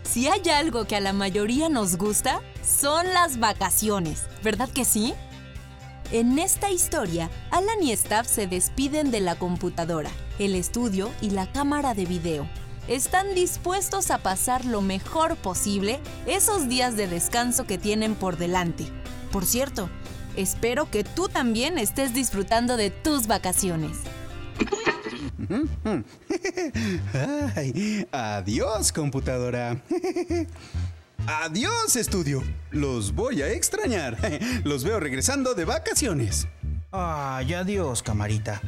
Si 0.02 0.26
hay 0.26 0.49
algo 0.50 0.87
que 0.87 0.97
a 0.97 1.00
la 1.00 1.12
mayoría 1.12 1.68
nos 1.68 1.97
gusta, 1.97 2.40
son 2.64 3.12
las 3.12 3.38
vacaciones, 3.38 4.23
¿verdad 4.42 4.68
que 4.68 4.85
sí? 4.85 5.14
En 6.11 6.38
esta 6.38 6.70
historia, 6.70 7.30
Alan 7.50 7.82
y 7.82 7.92
Staff 7.92 8.26
se 8.26 8.47
despiden 8.47 9.11
de 9.11 9.20
la 9.20 9.35
computadora, 9.35 10.11
el 10.38 10.54
estudio 10.54 11.11
y 11.20 11.30
la 11.30 11.52
cámara 11.52 11.92
de 11.92 12.06
video. 12.06 12.49
Están 12.88 13.35
dispuestos 13.35 14.11
a 14.11 14.16
pasar 14.16 14.64
lo 14.64 14.80
mejor 14.80 15.37
posible 15.37 16.00
esos 16.26 16.71
días 16.71 16.97
de 16.97 17.07
descanso 17.07 17.66
que 17.66 17.76
tienen 17.76 18.14
por 18.14 18.38
delante. 18.38 18.87
Por 19.30 19.45
cierto, 19.45 19.90
espero 20.37 20.90
que 20.90 21.04
tú 21.04 21.28
también 21.28 21.76
estés 21.76 22.14
disfrutando 22.14 22.78
de 22.78 22.90
tus 22.90 23.26
vacaciones. 23.26 23.99
Ay, 27.54 28.09
adiós, 28.11 28.90
computadora. 28.92 29.83
Adiós, 31.26 31.95
estudio. 31.97 32.42
Los 32.71 33.14
voy 33.14 33.42
a 33.42 33.52
extrañar. 33.52 34.16
Los 34.64 34.83
veo 34.83 34.99
regresando 34.99 35.52
de 35.52 35.66
vacaciones. 35.66 36.49
Ay, 36.90 37.52
adiós, 37.52 38.02
camarita. 38.02 38.62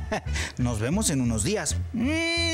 Nos 0.58 0.80
vemos 0.80 1.10
en 1.10 1.20
unos 1.20 1.44
días. 1.44 1.76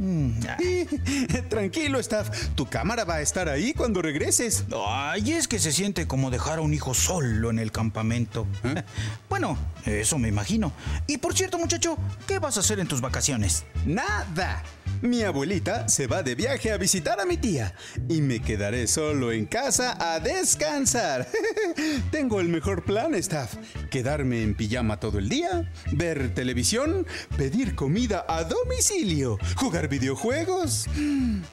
Tranquilo, 1.48 1.98
Staff. 2.00 2.48
Tu 2.54 2.66
cámara 2.66 3.04
va 3.04 3.16
a 3.16 3.20
estar 3.20 3.48
ahí 3.48 3.72
cuando 3.74 4.00
regreses. 4.02 4.64
Ay, 4.86 5.32
es 5.32 5.48
que 5.48 5.58
se 5.58 5.72
siente 5.72 6.06
como 6.06 6.30
dejar 6.30 6.58
a 6.58 6.62
un 6.62 6.72
hijo 6.72 6.94
solo 6.94 7.50
en 7.50 7.58
el 7.58 7.70
campamento. 7.72 8.46
¿Eh? 8.64 8.82
Bueno, 9.28 9.58
eso 9.84 10.18
me 10.18 10.28
imagino. 10.28 10.72
Y 11.06 11.18
por 11.18 11.34
cierto, 11.34 11.58
muchacho, 11.58 11.98
¿qué 12.26 12.38
vas 12.38 12.56
a 12.56 12.60
hacer 12.60 12.80
en 12.80 12.88
tus 12.88 13.00
vacaciones? 13.00 13.64
Nada. 13.84 14.62
Mi 15.02 15.22
abuelita 15.22 15.88
se 15.88 16.06
va 16.06 16.22
de 16.22 16.34
viaje 16.34 16.70
a 16.70 16.76
visitar 16.76 17.20
a 17.20 17.24
mi 17.24 17.38
tía 17.38 17.74
y 18.08 18.20
me 18.20 18.40
quedaré 18.40 18.86
solo 18.86 19.32
en 19.32 19.46
casa 19.46 19.96
a 19.98 20.20
descansar. 20.20 21.26
Tengo 22.10 22.40
el 22.40 22.48
mejor 22.48 22.84
plan, 22.84 23.14
staff. 23.14 23.54
Quedarme 23.90 24.42
en 24.42 24.54
pijama 24.54 25.00
todo 25.00 25.18
el 25.18 25.30
día, 25.30 25.72
ver 25.92 26.34
televisión, 26.34 27.06
pedir 27.38 27.74
comida 27.74 28.26
a 28.28 28.44
domicilio, 28.44 29.38
jugar 29.56 29.88
videojuegos. 29.88 30.86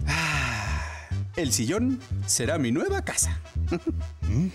Ah, 0.10 0.68
el 1.36 1.54
sillón 1.54 2.00
será 2.25 2.58
mi 2.58 2.72
nueva 2.72 3.04
casa. 3.04 3.39
¿Mm? 4.22 4.48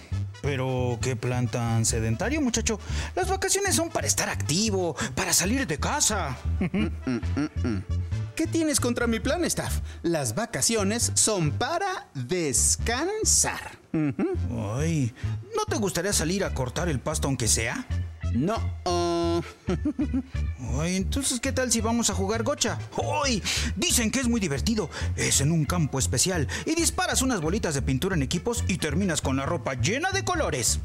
Pero 0.42 0.98
qué 1.00 1.14
plan 1.14 1.46
tan 1.46 1.86
sedentario, 1.86 2.40
muchacho. 2.40 2.80
Las 3.14 3.28
vacaciones 3.28 3.76
son 3.76 3.88
para 3.90 4.06
estar 4.06 4.28
activo, 4.28 4.96
para 5.14 5.32
salir 5.32 5.66
de 5.66 5.78
casa. 5.78 6.36
¿Qué 8.42 8.48
tienes 8.48 8.80
contra 8.80 9.06
mi 9.06 9.20
plan, 9.20 9.44
staff? 9.44 9.78
Las 10.02 10.34
vacaciones 10.34 11.12
son 11.14 11.52
para 11.52 12.08
descansar. 12.12 13.78
Ay, 13.92 15.14
¿no 15.56 15.64
te 15.68 15.76
gustaría 15.76 16.12
salir 16.12 16.42
a 16.42 16.52
cortar 16.52 16.88
el 16.88 16.98
pasto 16.98 17.28
aunque 17.28 17.46
sea? 17.46 17.86
No. 18.34 18.56
Uh... 18.84 19.42
Ay, 20.80 20.96
entonces, 20.96 21.38
¿qué 21.38 21.52
tal 21.52 21.70
si 21.70 21.80
vamos 21.80 22.10
a 22.10 22.14
jugar 22.14 22.42
gocha? 22.42 22.78
¡Ay! 23.24 23.40
Dicen 23.76 24.10
que 24.10 24.18
es 24.18 24.28
muy 24.28 24.40
divertido. 24.40 24.90
Es 25.14 25.40
en 25.40 25.52
un 25.52 25.64
campo 25.64 26.00
especial 26.00 26.48
y 26.66 26.74
disparas 26.74 27.22
unas 27.22 27.40
bolitas 27.40 27.74
de 27.74 27.82
pintura 27.82 28.16
en 28.16 28.22
equipos 28.22 28.64
y 28.66 28.78
terminas 28.78 29.20
con 29.22 29.36
la 29.36 29.46
ropa 29.46 29.74
llena 29.74 30.10
de 30.10 30.24
colores. 30.24 30.80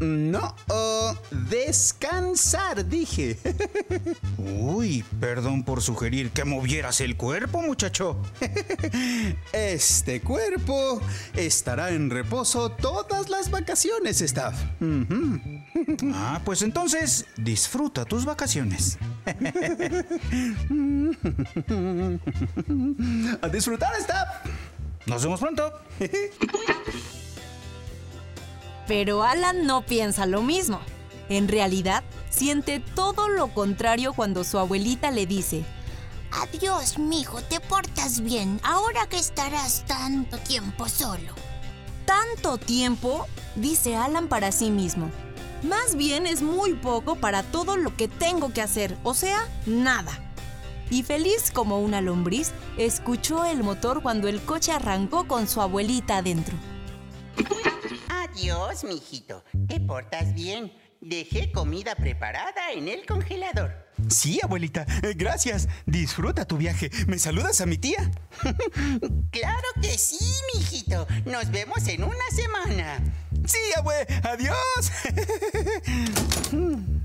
No, 0.00 0.54
uh, 0.68 1.14
descansar, 1.48 2.86
dije. 2.88 3.38
Uy, 4.38 5.04
perdón 5.20 5.62
por 5.62 5.82
sugerir 5.82 6.30
que 6.30 6.44
movieras 6.44 7.00
el 7.00 7.16
cuerpo, 7.16 7.62
muchacho. 7.62 8.20
Este 9.52 10.20
cuerpo 10.20 11.00
estará 11.34 11.90
en 11.90 12.10
reposo 12.10 12.70
todas 12.70 13.28
las 13.28 13.50
vacaciones, 13.50 14.20
staff. 14.20 14.54
Ah, 16.14 16.40
pues 16.44 16.62
entonces 16.62 17.26
disfruta 17.36 18.04
tus 18.04 18.24
vacaciones. 18.24 18.96
A 23.42 23.48
disfrutar, 23.48 23.92
staff. 24.00 24.28
Nos 25.06 25.22
vemos 25.22 25.40
pronto. 25.40 25.72
Pero 28.86 29.22
Alan 29.22 29.66
no 29.66 29.82
piensa 29.82 30.26
lo 30.26 30.42
mismo. 30.42 30.80
En 31.28 31.48
realidad, 31.48 32.04
siente 32.30 32.80
todo 32.80 33.28
lo 33.28 33.48
contrario 33.48 34.12
cuando 34.12 34.44
su 34.44 34.58
abuelita 34.58 35.10
le 35.10 35.26
dice, 35.26 35.64
Adiós, 36.32 36.98
mijo, 36.98 37.40
te 37.42 37.60
portas 37.60 38.20
bien, 38.20 38.60
ahora 38.64 39.06
que 39.06 39.16
estarás 39.18 39.84
tanto 39.86 40.36
tiempo 40.38 40.88
solo. 40.88 41.32
¿Tanto 42.04 42.58
tiempo? 42.58 43.26
dice 43.54 43.96
Alan 43.96 44.28
para 44.28 44.50
sí 44.52 44.70
mismo. 44.70 45.10
Más 45.62 45.94
bien 45.94 46.26
es 46.26 46.42
muy 46.42 46.74
poco 46.74 47.16
para 47.16 47.42
todo 47.42 47.76
lo 47.76 47.96
que 47.96 48.08
tengo 48.08 48.52
que 48.52 48.60
hacer, 48.60 48.98
o 49.02 49.14
sea, 49.14 49.48
nada. 49.64 50.20
y 50.90 51.02
feliz 51.02 51.50
como 51.50 51.80
una 51.80 52.00
lombriz, 52.02 52.52
escuchó 52.76 53.44
el 53.46 53.62
motor 53.62 54.02
cuando 54.02 54.28
el 54.28 54.42
coche 54.42 54.70
arrancó 54.70 55.26
con 55.26 55.48
su 55.48 55.62
abuelita 55.62 56.18
adentro. 56.18 56.54
Adiós, 58.34 58.82
mijito. 58.82 59.44
Te 59.68 59.78
portas 59.78 60.34
bien. 60.34 60.72
Dejé 61.00 61.52
comida 61.52 61.94
preparada 61.94 62.72
en 62.72 62.88
el 62.88 63.06
congelador. 63.06 63.72
Sí, 64.08 64.40
abuelita, 64.42 64.84
eh, 65.02 65.14
gracias. 65.14 65.68
Disfruta 65.86 66.44
tu 66.44 66.56
viaje. 66.56 66.90
¿Me 67.06 67.20
saludas 67.20 67.60
a 67.60 67.66
mi 67.66 67.78
tía? 67.78 68.10
Claro 69.30 69.68
que 69.80 69.96
sí, 69.98 70.24
mijito. 70.54 71.06
Nos 71.26 71.50
vemos 71.50 71.86
en 71.88 72.02
una 72.02 72.30
semana. 72.32 72.98
Sí, 73.46 73.58
abue. 73.76 74.06
Adiós. 74.24 74.90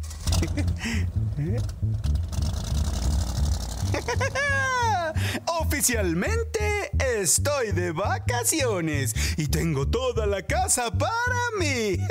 Oficialmente 5.61 6.88
estoy 7.21 7.71
de 7.71 7.91
vacaciones 7.91 9.13
y 9.37 9.47
tengo 9.47 9.87
toda 9.87 10.25
la 10.25 10.45
casa 10.45 10.91
para 10.91 11.11
mí. 11.59 11.97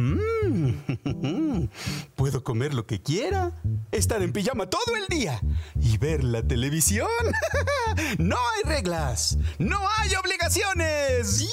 Puedo 2.16 2.44
comer 2.44 2.74
lo 2.74 2.86
que 2.86 3.02
quiera, 3.02 3.52
estar 3.92 4.22
en 4.22 4.32
pijama 4.32 4.68
todo 4.68 4.96
el 4.96 5.06
día 5.08 5.40
y 5.80 5.98
ver 5.98 6.24
la 6.24 6.42
televisión. 6.42 7.08
No 8.18 8.36
hay 8.36 8.76
reglas, 8.76 9.36
no 9.58 9.80
hay 9.98 10.14
obligaciones. 10.14 11.44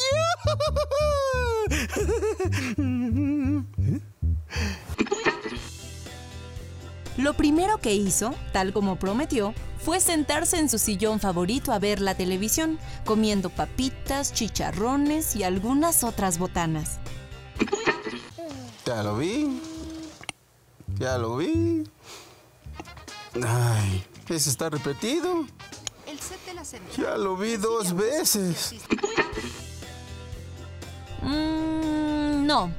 Lo 7.17 7.33
primero 7.33 7.79
que 7.79 7.93
hizo, 7.95 8.33
tal 8.53 8.73
como 8.73 8.97
prometió, 8.97 9.53
fue 9.83 9.99
sentarse 9.99 10.59
en 10.59 10.69
su 10.69 10.77
sillón 10.77 11.19
favorito 11.19 11.71
a 11.71 11.79
ver 11.79 11.99
la 11.99 12.15
televisión, 12.15 12.77
comiendo 13.05 13.49
papitas, 13.49 14.33
chicharrones 14.33 15.35
y 15.35 15.43
algunas 15.43 16.03
otras 16.03 16.37
botanas. 16.37 16.99
Ya 18.85 19.01
lo 19.01 19.17
vi. 19.17 19.61
Ya 20.99 21.17
lo 21.17 21.37
vi. 21.37 21.83
Ay, 23.45 24.03
ese 24.29 24.49
está 24.49 24.69
repetido. 24.69 25.45
Ya 26.97 27.17
lo 27.17 27.35
vi 27.35 27.57
dos 27.57 27.93
veces. 27.95 28.75
Mmm, 31.21 32.45
no. 32.45 32.71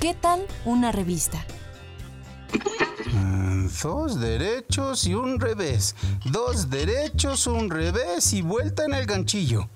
¿Qué 0.00 0.14
tal 0.14 0.46
una 0.64 0.90
revista? 0.90 1.44
Dos 3.82 4.20
derechos 4.20 5.06
y 5.06 5.14
un 5.14 5.40
revés. 5.40 5.94
Dos 6.26 6.70
derechos, 6.70 7.46
un 7.46 7.70
revés 7.70 8.32
y 8.32 8.42
vuelta 8.42 8.84
en 8.84 8.94
el 8.94 9.06
ganchillo. 9.06 9.68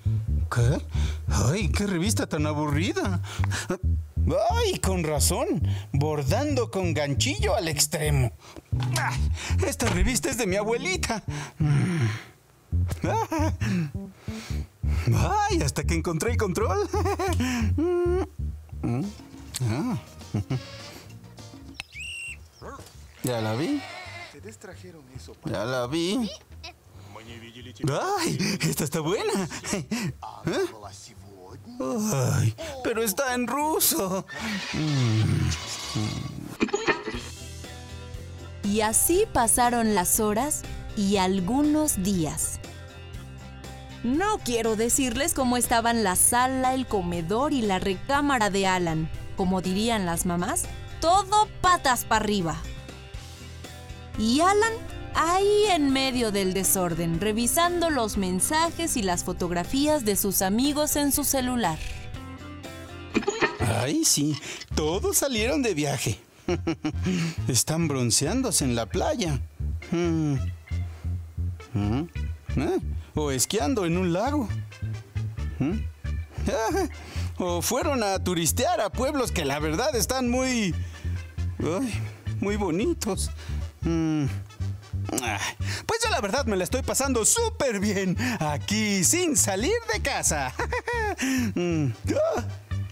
¿Qué? 0.49 0.81
Ay, 1.27 1.69
qué 1.69 1.85
revista 1.85 2.27
tan 2.27 2.47
aburrida. 2.47 3.21
Ay, 4.51 4.79
con 4.79 5.03
razón. 5.03 5.61
Bordando 5.91 6.71
con 6.71 6.93
ganchillo 6.93 7.55
al 7.55 7.67
extremo. 7.67 8.31
Ay, 8.97 9.31
esta 9.67 9.87
revista 9.87 10.29
es 10.29 10.37
de 10.37 10.47
mi 10.47 10.55
abuelita. 10.55 11.23
Mm. 11.59 12.07
Ah. 13.03 13.53
Ay, 15.49 15.61
hasta 15.61 15.83
que 15.83 15.93
encontré 15.93 16.31
el 16.31 16.37
control. 16.37 16.89
Mm. 18.81 19.03
Ah. 19.69 19.97
Ya 23.23 23.41
la 23.41 23.53
vi. 23.55 23.81
Ya 25.45 25.65
la 25.65 25.87
vi. 25.87 26.29
¡Ay! 28.17 28.37
Esta 28.61 28.83
está 28.83 28.99
buena. 29.01 29.47
Ay, 31.79 32.55
pero 32.83 33.03
está 33.03 33.33
en 33.35 33.47
ruso. 33.47 34.25
Y 38.63 38.81
así 38.81 39.25
pasaron 39.31 39.95
las 39.95 40.19
horas 40.19 40.61
y 40.95 41.17
algunos 41.17 42.03
días. 42.03 42.59
No 44.03 44.39
quiero 44.39 44.75
decirles 44.75 45.33
cómo 45.33 45.57
estaban 45.57 46.03
la 46.03 46.15
sala, 46.15 46.73
el 46.73 46.85
comedor 46.85 47.51
y 47.51 47.61
la 47.61 47.79
recámara 47.79 48.49
de 48.49 48.67
Alan. 48.67 49.09
Como 49.35 49.61
dirían 49.61 50.05
las 50.05 50.25
mamás, 50.25 50.63
todo 51.01 51.47
patas 51.61 52.05
para 52.05 52.23
arriba. 52.23 52.55
Y 54.19 54.41
Alan 54.41 54.73
ahí 55.15 55.65
en 55.71 55.91
medio 55.91 56.31
del 56.31 56.53
desorden, 56.53 57.19
revisando 57.21 57.89
los 57.89 58.17
mensajes 58.17 58.97
y 58.97 59.01
las 59.01 59.23
fotografías 59.23 60.03
de 60.03 60.15
sus 60.15 60.41
amigos 60.41 60.97
en 60.97 61.11
su 61.11 61.23
celular. 61.23 61.79
Ay, 63.59 64.03
sí, 64.03 64.37
todos 64.75 65.17
salieron 65.17 65.61
de 65.61 65.73
viaje. 65.73 66.19
Están 67.47 67.87
bronceándose 67.87 68.65
en 68.65 68.75
la 68.75 68.87
playa. 68.87 69.39
Mm. 69.91 70.33
Mm. 71.73 72.07
Ah, 72.57 72.77
O 73.15 73.31
esquiando 73.31 73.85
en 73.85 73.97
un 73.97 74.11
lago. 74.11 74.49
Mm. 75.59 75.79
Ah, 76.47 76.87
O 77.41 77.61
fueron 77.61 78.03
a 78.03 78.19
turistear 78.21 78.81
a 78.81 78.89
pueblos 78.89 79.31
que 79.31 79.45
la 79.45 79.59
verdad 79.59 79.95
están 79.95 80.29
muy... 80.29 80.75
muy 82.41 82.57
bonitos. 82.57 83.31
Mm. 83.81 84.25
Ah, 85.23 85.39
Pues 85.85 85.99
yo 86.03 86.09
la 86.09 86.21
verdad 86.21 86.45
me 86.45 86.55
la 86.55 86.63
estoy 86.63 86.81
pasando 86.83 87.25
súper 87.25 87.79
bien 87.79 88.15
aquí 88.39 89.03
sin 89.03 89.35
salir 89.37 89.73
de 89.93 90.01
casa. 90.01 90.53
Mm. 91.55 91.87
Ah, 92.37 92.43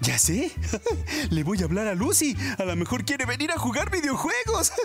Ya 0.02 0.18
sé. 0.18 0.52
Le 1.30 1.44
voy 1.44 1.62
a 1.62 1.66
hablar 1.66 1.88
a 1.88 1.96
Lucy. 1.96 2.36
A 2.58 2.64
lo 2.64 2.76
mejor 2.76 3.06
quiere 3.06 3.26
venir 3.26 3.52
a 3.52 3.58
jugar 3.58 3.92
videojuegos. 3.92 4.72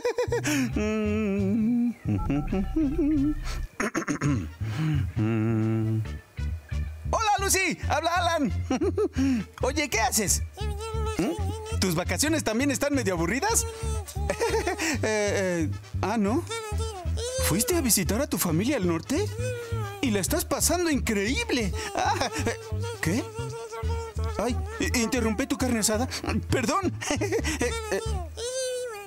Mm. 5.16 6.00
Hola 7.10 7.32
Lucy, 7.40 7.76
habla 7.88 8.10
Alan. 8.16 8.52
Oye, 9.62 9.88
¿qué 9.90 10.00
haces? 10.00 10.42
¿Mm? 11.18 11.32
¿Tus 11.82 11.96
vacaciones 11.96 12.44
también 12.44 12.70
están 12.70 12.94
medio 12.94 13.14
aburridas? 13.14 13.66
Eh, 15.04 15.04
eh, 15.04 15.70
ah, 16.02 16.16
¿no? 16.16 16.44
¿Fuiste 17.46 17.74
a 17.74 17.80
visitar 17.80 18.20
a 18.20 18.28
tu 18.28 18.38
familia 18.38 18.76
al 18.76 18.86
norte? 18.86 19.26
Y 20.00 20.10
la 20.10 20.20
estás 20.20 20.44
pasando 20.44 20.90
increíble. 20.90 21.72
Ah, 21.96 22.30
eh, 22.46 22.56
¿Qué? 23.00 23.24
Ay, 24.38 24.56
interrumpí 24.94 25.46
tu 25.46 25.58
carne 25.58 25.80
asada. 25.80 26.08
Perdón. 26.50 26.92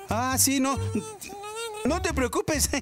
Ah, 0.09 0.35
sí, 0.37 0.59
no. 0.59 0.77
No 1.85 2.01
te 2.01 2.13
preocupes. 2.13 2.69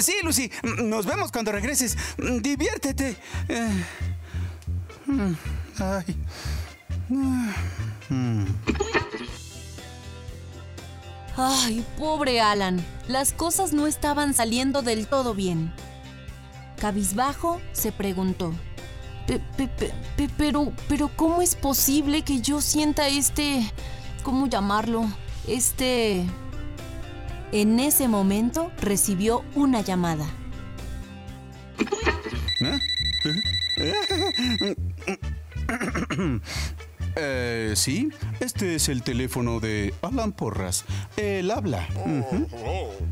Sí, 0.00 0.14
Lucy, 0.24 0.50
nos 0.62 1.04
vemos 1.04 1.30
cuando 1.30 1.52
regreses. 1.52 1.94
Diviértete. 2.16 3.16
Eh, 3.48 3.84
Ay. 11.36 11.84
Pobre 11.96 12.40
Alan. 12.40 12.84
Las 13.06 13.32
cosas 13.32 13.72
no 13.72 13.86
estaban 13.86 14.34
saliendo 14.34 14.82
del 14.82 15.06
todo 15.06 15.34
bien. 15.34 15.72
Cabizbajo 16.80 17.60
se 17.72 17.92
preguntó. 17.92 18.52
"Pe- 19.26 19.40
pe- 19.56 19.68
pe- 19.68 19.92
pe- 20.16 20.30
pero, 20.36 20.72
pero, 20.88 21.10
¿cómo 21.14 21.42
es 21.42 21.54
posible 21.54 22.22
que 22.22 22.40
yo 22.40 22.60
sienta 22.60 23.08
este... 23.08 23.70
¿Cómo 24.22 24.46
llamarlo? 24.46 25.06
Este... 25.46 26.24
En 27.52 27.78
ese 27.80 28.08
momento 28.08 28.70
recibió 28.80 29.42
una 29.54 29.80
llamada. 29.80 30.26
Eh, 37.20 37.72
sí, 37.74 38.10
este 38.38 38.76
es 38.76 38.88
el 38.88 39.02
teléfono 39.02 39.58
de 39.58 39.92
Alan 40.02 40.32
Porras. 40.32 40.84
Él 41.16 41.50
habla. 41.50 41.88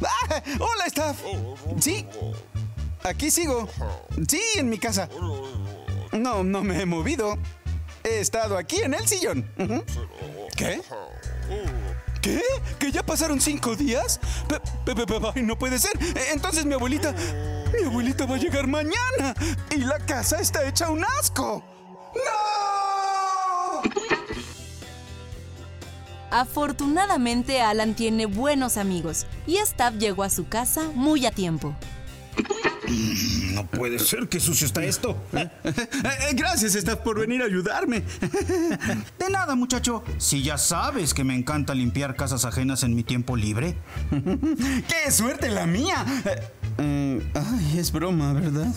Ah, 0.05 0.43
hola, 0.61 0.87
staff. 0.87 1.19
Sí, 1.81 2.07
aquí 3.03 3.31
sigo. 3.31 3.69
Sí, 4.29 4.41
en 4.57 4.69
mi 4.69 4.79
casa. 4.79 5.09
No, 6.13 6.45
no 6.45 6.63
me 6.63 6.81
he 6.81 6.87
movido. 6.87 7.37
He 8.05 8.21
estado 8.21 8.57
aquí 8.57 8.83
en 8.83 8.95
el 8.95 9.07
sillón. 9.09 9.51
¿Qué? 10.57 10.81
¿Qué? 12.23 12.41
¿Que 12.79 12.93
ya 12.93 13.05
pasaron 13.05 13.41
cinco 13.41 13.75
días? 13.75 14.21
No 15.43 15.59
puede 15.59 15.79
ser. 15.81 15.93
Eh, 16.01 16.29
Entonces 16.33 16.65
mi 16.65 16.75
abuelita... 16.75 17.13
Mi 17.77 17.85
abuelita 17.85 18.25
va 18.27 18.37
a 18.37 18.39
llegar 18.39 18.69
mañana. 18.69 19.35
Y 19.75 19.79
la 19.79 19.99
casa 19.99 20.41
está 20.41 20.67
hecha 20.69 20.89
un 20.91 21.05
asco. 21.19 21.65
¡No! 22.15 22.76
Afortunadamente 26.37 27.63
Alan 27.63 27.95
tiene 27.95 28.27
buenos 28.27 28.77
amigos 28.77 29.25
y 29.47 29.57
Staff 29.57 29.95
llegó 29.95 30.23
a 30.23 30.29
su 30.29 30.47
casa 30.47 30.91
muy 30.95 31.25
a 31.25 31.31
tiempo. 31.31 31.75
No 33.55 33.67
puede 33.67 33.99
ser, 33.99 34.29
qué 34.29 34.39
sucio 34.39 34.67
está 34.67 34.85
esto. 34.85 35.17
Eh, 35.33 35.49
eh, 35.65 36.35
Gracias, 36.35 36.75
Staff, 36.75 36.99
por 36.99 37.19
venir 37.19 37.41
a 37.41 37.47
ayudarme. 37.47 38.03
De 39.19 39.31
nada, 39.31 39.55
muchacho. 39.55 40.05
Si 40.19 40.43
ya 40.43 40.59
sabes 40.59 41.15
que 41.15 41.25
me 41.25 41.35
encanta 41.35 41.75
limpiar 41.75 42.17
casas 42.17 42.45
ajenas 42.45 42.83
en 42.83 42.95
mi 42.95 43.03
tiempo 43.03 43.35
libre. 43.35 43.79
¡Qué 44.11 45.11
suerte 45.11 45.49
la 45.49 45.67
mía! 45.67 46.05
Eh, 46.27 46.43
eh, 46.77 47.33
ay, 47.35 47.79
es 47.79 47.91
broma, 47.93 48.35
¿verdad? 48.35 48.75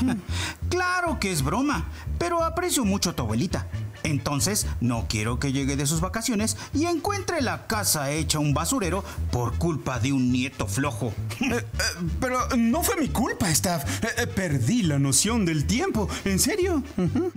Claro 0.68 1.18
que 1.18 1.30
es 1.32 1.42
broma, 1.42 1.88
pero 2.18 2.42
aprecio 2.42 2.84
mucho 2.84 3.10
a 3.10 3.12
tu 3.12 3.22
abuelita. 3.22 3.66
Entonces, 4.04 4.66
no 4.80 5.06
quiero 5.08 5.38
que 5.38 5.52
llegue 5.52 5.76
de 5.76 5.86
sus 5.86 6.00
vacaciones 6.00 6.56
y 6.74 6.86
encuentre 6.86 7.40
la 7.42 7.66
casa 7.66 8.10
hecha 8.10 8.38
un 8.38 8.54
basurero 8.54 9.04
por 9.30 9.58
culpa 9.58 9.98
de 9.98 10.12
un 10.12 10.32
nieto 10.32 10.66
flojo. 10.66 11.12
Eh, 11.40 11.54
eh, 11.54 11.82
pero 12.20 12.48
no 12.56 12.82
fue 12.82 12.96
mi 12.96 13.08
culpa, 13.08 13.50
Staff. 13.50 13.84
Eh, 14.04 14.26
perdí 14.26 14.82
la 14.82 14.98
noción 14.98 15.44
del 15.44 15.66
tiempo. 15.66 16.08
¿En 16.24 16.38
serio? 16.38 16.82
Ujú. 16.96 17.32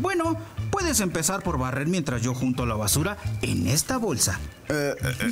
Bueno, 0.00 0.36
puedes 0.70 1.00
empezar 1.00 1.42
por 1.42 1.58
barrer 1.58 1.86
mientras 1.86 2.22
yo 2.22 2.34
junto 2.34 2.66
la 2.66 2.74
basura 2.74 3.16
en 3.42 3.66
esta 3.68 3.96
bolsa. 3.96 4.38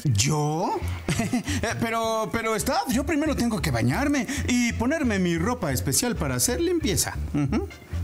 ¿Yo? 0.05 0.81
Pero, 1.81 2.31
pero, 2.33 2.57
Staff, 2.57 2.91
yo 2.91 3.05
primero 3.05 3.37
tengo 3.37 3.61
que 3.61 3.71
bañarme 3.71 4.27
y 4.49 4.73
ponerme 4.73 5.19
mi 5.19 5.37
ropa 5.37 5.73
especial 5.73 6.17
para 6.17 6.37
hacer 6.37 6.61
limpieza. 6.61 7.15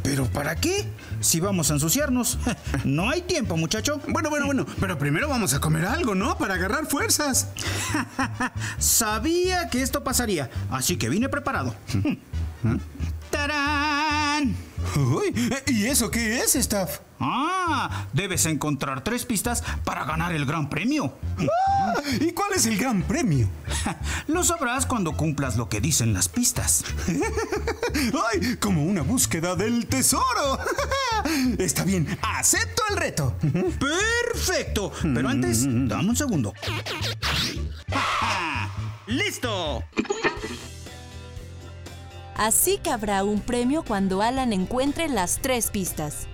¿Pero 0.03 0.27
para 0.27 0.57
qué? 0.57 0.87
Si 1.21 1.41
vamos 1.41 1.71
a 1.71 1.75
ensuciarnos. 1.75 2.39
No 2.85 3.11
hay 3.11 3.23
tiempo, 3.23 3.57
muchacho. 3.57 4.01
Bueno, 4.09 4.29
bueno, 4.29 4.47
bueno. 4.47 4.67
Pero 4.81 4.99
primero 4.99 5.29
vamos 5.29 5.55
a 5.55 5.61
comer 5.61 5.87
algo, 5.87 6.15
¿no? 6.15 6.37
Para 6.37 6.55
agarrar 6.55 6.87
fuerzas. 6.87 7.49
Sabía 8.79 9.69
que 9.69 9.83
esto 9.83 10.03
pasaría, 10.03 10.51
así 10.71 10.97
que 10.97 11.09
vine 11.09 11.29
preparado. 11.29 11.75
¡Tarán! 13.31 14.57
Uy, 14.97 15.33
eh, 15.37 15.63
¿Y 15.69 15.87
eso 15.87 16.11
qué 16.11 16.41
es, 16.41 16.55
Staff? 16.57 16.99
Ah, 17.21 18.07
debes 18.13 18.47
encontrar 18.47 19.05
tres 19.05 19.25
pistas 19.25 19.63
para 19.85 20.05
ganar 20.05 20.33
el 20.33 20.45
gran 20.45 20.69
premio. 20.69 21.15
¿Y 22.21 22.33
cuál 22.33 22.53
es 22.55 22.67
el 22.67 22.77
gran 22.77 23.03
premio? 23.03 23.49
Lo 24.27 24.45
sabrás 24.45 24.87
cuando 24.87 25.17
cumplas 25.17 25.57
lo 25.57 25.69
que 25.69 25.81
dicen 25.81 26.13
las 26.13 26.29
pistas. 26.29 26.85
¡Ay! 28.33 28.57
Como 28.57 28.85
una 28.85 29.03
búsqueda 29.03 29.57
del 29.57 29.87
tesoro. 29.87 30.59
Está 31.59 31.85
bien, 31.85 32.19
acepto 32.23 32.83
el 32.91 32.97
reto. 32.97 33.37
¡Perfecto! 34.33 34.93
Pero 35.03 35.29
antes, 35.29 35.65
dame 35.65 36.11
un 36.11 36.17
segundo. 36.17 36.55
¡Listo! 39.07 39.85
Así 42.37 42.79
que 42.79 42.91
habrá 42.91 43.25
un 43.25 43.41
premio 43.41 43.85
cuando 43.85 44.23
Alan 44.23 44.53
encuentre 44.53 45.09
las 45.09 45.41
tres 45.43 45.71
pistas. 45.71 46.27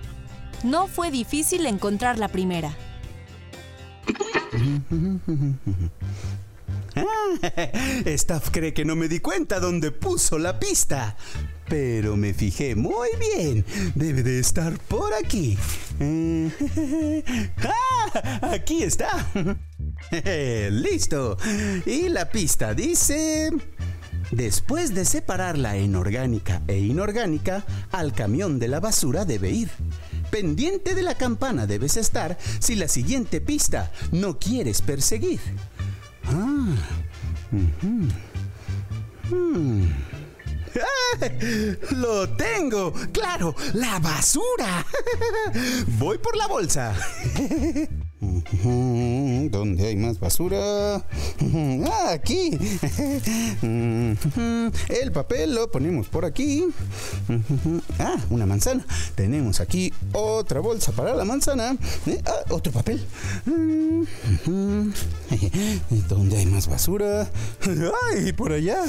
No 0.63 0.87
fue 0.87 1.11
difícil 1.11 1.65
encontrar 1.65 2.17
la 2.17 2.27
primera. 2.27 2.73
Staff 8.05 8.49
cree 8.51 8.73
que 8.73 8.85
no 8.85 8.95
me 8.95 9.07
di 9.07 9.19
cuenta 9.19 9.59
dónde 9.59 9.91
puso 9.91 10.37
la 10.37 10.59
pista. 10.59 11.15
Pero 11.67 12.17
me 12.17 12.33
fijé 12.33 12.75
muy 12.75 13.09
bien. 13.19 13.63
Debe 13.95 14.23
de 14.23 14.39
estar 14.39 14.77
por 14.79 15.13
aquí. 15.13 15.57
¡Ah! 17.63 18.49
Aquí 18.53 18.83
está. 18.83 19.27
Listo. 20.71 21.37
Y 21.85 22.09
la 22.09 22.29
pista 22.29 22.73
dice... 22.73 23.51
Después 24.31 24.93
de 24.93 25.05
separarla 25.05 25.77
en 25.77 25.95
orgánica 25.95 26.61
e 26.67 26.77
inorgánica, 26.77 27.65
al 27.91 28.13
camión 28.13 28.59
de 28.59 28.67
la 28.67 28.79
basura 28.79 29.25
debe 29.25 29.49
ir. 29.49 29.69
Pendiente 30.29 30.95
de 30.95 31.01
la 31.01 31.15
campana 31.15 31.65
debes 31.65 31.97
estar 31.97 32.37
si 32.59 32.75
la 32.75 32.87
siguiente 32.87 33.41
pista 33.41 33.91
no 34.11 34.37
quieres 34.37 34.81
perseguir. 34.81 35.39
Ah. 36.25 36.75
Hmm. 39.29 39.87
¡Ah! 40.75 41.29
¡Lo 41.91 42.29
tengo! 42.29 42.93
¡Claro! 43.11 43.55
¡La 43.73 43.99
basura! 43.99 44.85
Voy 45.97 46.17
por 46.17 46.37
la 46.37 46.47
bolsa. 46.47 46.93
¿Dónde 49.49 49.87
hay 49.87 49.95
más 49.95 50.19
basura? 50.19 51.03
Ah, 51.91 52.11
aquí. 52.11 52.51
El 53.61 55.11
papel 55.11 55.55
lo 55.55 55.71
ponemos 55.71 56.07
por 56.07 56.25
aquí. 56.25 56.65
Ah, 57.99 58.15
una 58.29 58.45
manzana. 58.45 58.85
Tenemos 59.15 59.59
aquí 59.59 59.91
otra 60.13 60.59
bolsa 60.59 60.91
para 60.91 61.13
la 61.15 61.25
manzana. 61.25 61.75
Eh, 62.05 62.21
ah, 62.25 62.43
otro 62.49 62.71
papel. 62.71 63.05
¿Dónde 66.07 66.37
hay 66.37 66.45
más 66.45 66.67
basura? 66.67 67.29
¡Ay, 68.13 68.31
por 68.33 68.53
allá! 68.53 68.83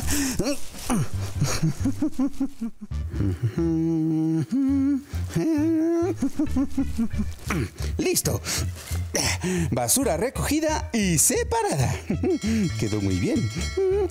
Listo. 7.99 8.41
Basura 9.71 10.17
recogida 10.17 10.50
y 10.93 11.17
separada. 11.17 11.95
Quedó 12.81 13.01
muy 13.01 13.21
bien. 13.21 13.49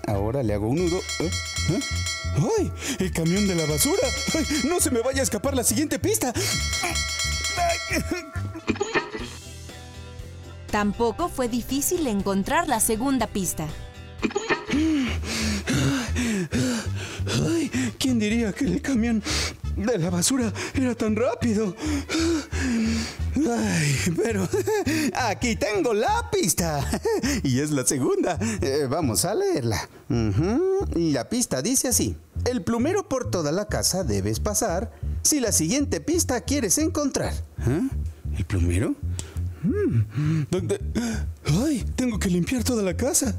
Ahora 0.08 0.42
le 0.42 0.54
hago 0.54 0.70
un 0.70 0.78
nudo. 0.78 0.98
¿Eh? 1.20 1.30
¿Eh? 1.70 1.80
¡Ay! 2.58 2.72
¡El 3.00 3.12
camión 3.12 3.46
de 3.46 3.56
la 3.56 3.66
basura! 3.66 4.08
¡Ay! 4.34 4.46
¡No 4.70 4.80
se 4.80 4.90
me 4.90 5.02
vaya 5.02 5.20
a 5.20 5.24
escapar 5.24 5.54
la 5.54 5.66
siguiente 5.66 6.00
pista! 6.00 6.32
Tampoco 10.72 11.28
fue 11.28 11.50
difícil 11.50 12.08
encontrar 12.08 12.70
la 12.70 12.80
segunda 12.80 13.28
pista. 13.28 13.68
Ay, 17.46 17.70
¿Quién 18.00 18.18
diría 18.18 18.54
que 18.54 18.64
el 18.64 18.82
camión 18.82 19.22
de 19.76 19.98
la 19.98 20.10
basura 20.10 20.54
era 20.74 20.96
tan 20.96 21.18
rápido? 21.18 21.76
Ay, 23.48 23.96
pero 24.16 24.48
aquí 25.14 25.56
tengo 25.56 25.94
la 25.94 26.30
pista. 26.32 26.86
Y 27.44 27.60
es 27.60 27.72
la 27.72 27.86
segunda. 27.86 28.38
Eh, 28.62 28.88
vamos 28.90 29.26
a 29.26 29.36
leerla. 29.36 29.90
Y 30.96 31.12
la 31.12 31.30
pista 31.30 31.62
dice 31.62 31.88
así. 31.90 32.16
El 32.46 32.62
plumero 32.64 33.08
por 33.08 33.30
toda 33.30 33.52
la 33.52 33.66
casa 33.66 34.04
debes 34.04 34.40
pasar 34.40 34.92
si 35.22 35.40
la 35.40 35.52
siguiente 35.52 36.00
pista 36.02 36.42
quieres 36.42 36.78
encontrar. 36.78 37.34
¿Ah? 37.60 37.82
¿El 38.38 38.46
plumero? 38.46 38.96
Mm, 39.64 40.44
¿Dónde? 40.50 40.80
¡Ay! 41.46 41.86
Tengo 41.96 42.18
que 42.18 42.30
limpiar 42.30 42.64
toda 42.64 42.82
la 42.84 42.96
casa. 42.96 43.36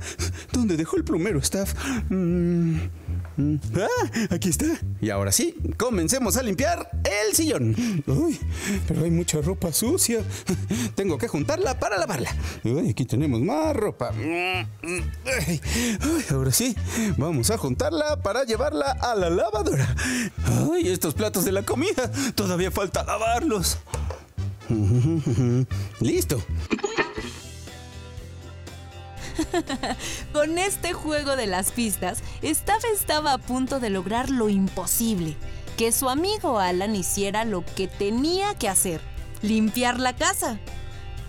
¿Dónde 0.53 0.77
dejó 0.77 0.97
el 0.97 1.05
plumero, 1.05 1.39
staff? 1.39 1.75
Mm. 2.11 2.77
¡Ah! 3.77 4.11
Aquí 4.31 4.49
está. 4.49 4.67
Y 5.01 5.11
ahora 5.11 5.33
sí, 5.33 5.55
comencemos 5.77 6.37
a 6.37 6.43
limpiar 6.43 6.91
el 7.05 7.35
sillón. 7.35 7.75
¡Uy! 8.07 8.39
Pero 8.87 9.05
hay 9.05 9.11
mucha 9.11 9.41
ropa 9.41 9.73
sucia. 9.73 10.23
Tengo 10.95 11.19
que 11.19 11.29
juntarla 11.29 11.79
para 11.79 11.99
lavarla. 11.99 12.35
Aquí 12.89 13.05
tenemos 13.05 13.41
más 13.41 13.75
ropa. 13.75 14.13
Ahora 16.31 16.53
sí, 16.53 16.77
vamos 17.17 17.51
a 17.51 17.59
juntarla 17.59 18.23
para 18.23 18.45
llevarla 18.45 18.93
a 18.93 19.15
la 19.15 19.31
lavadora. 19.31 19.95
¡Ay! 20.73 20.89
Estos 20.89 21.15
platos 21.15 21.45
de 21.45 21.53
la 21.53 21.63
comida. 21.63 22.11
Todavía 22.35 22.71
falta 22.71 23.05
lavarlos. 23.05 23.79
Listo. 26.01 26.43
Con 30.33 30.59
este 30.59 30.93
juego 30.93 31.37
de 31.37 31.47
las 31.47 31.71
pistas, 31.73 32.23
Staff 32.43 32.85
estaba 32.93 33.33
a 33.33 33.39
punto 33.39 33.81
de 33.81 33.91
lograr 33.91 34.31
lo 34.31 34.49
imposible, 34.49 35.37
que 35.77 35.93
su 35.93 36.09
amigo 36.09 36.59
Alan 36.59 36.95
hiciera 36.95 37.45
lo 37.45 37.65
que 37.65 37.89
tenía 37.89 38.55
que 38.55 38.69
hacer, 38.69 39.01
limpiar 39.43 39.99
la 39.99 40.15
casa. 40.15 40.59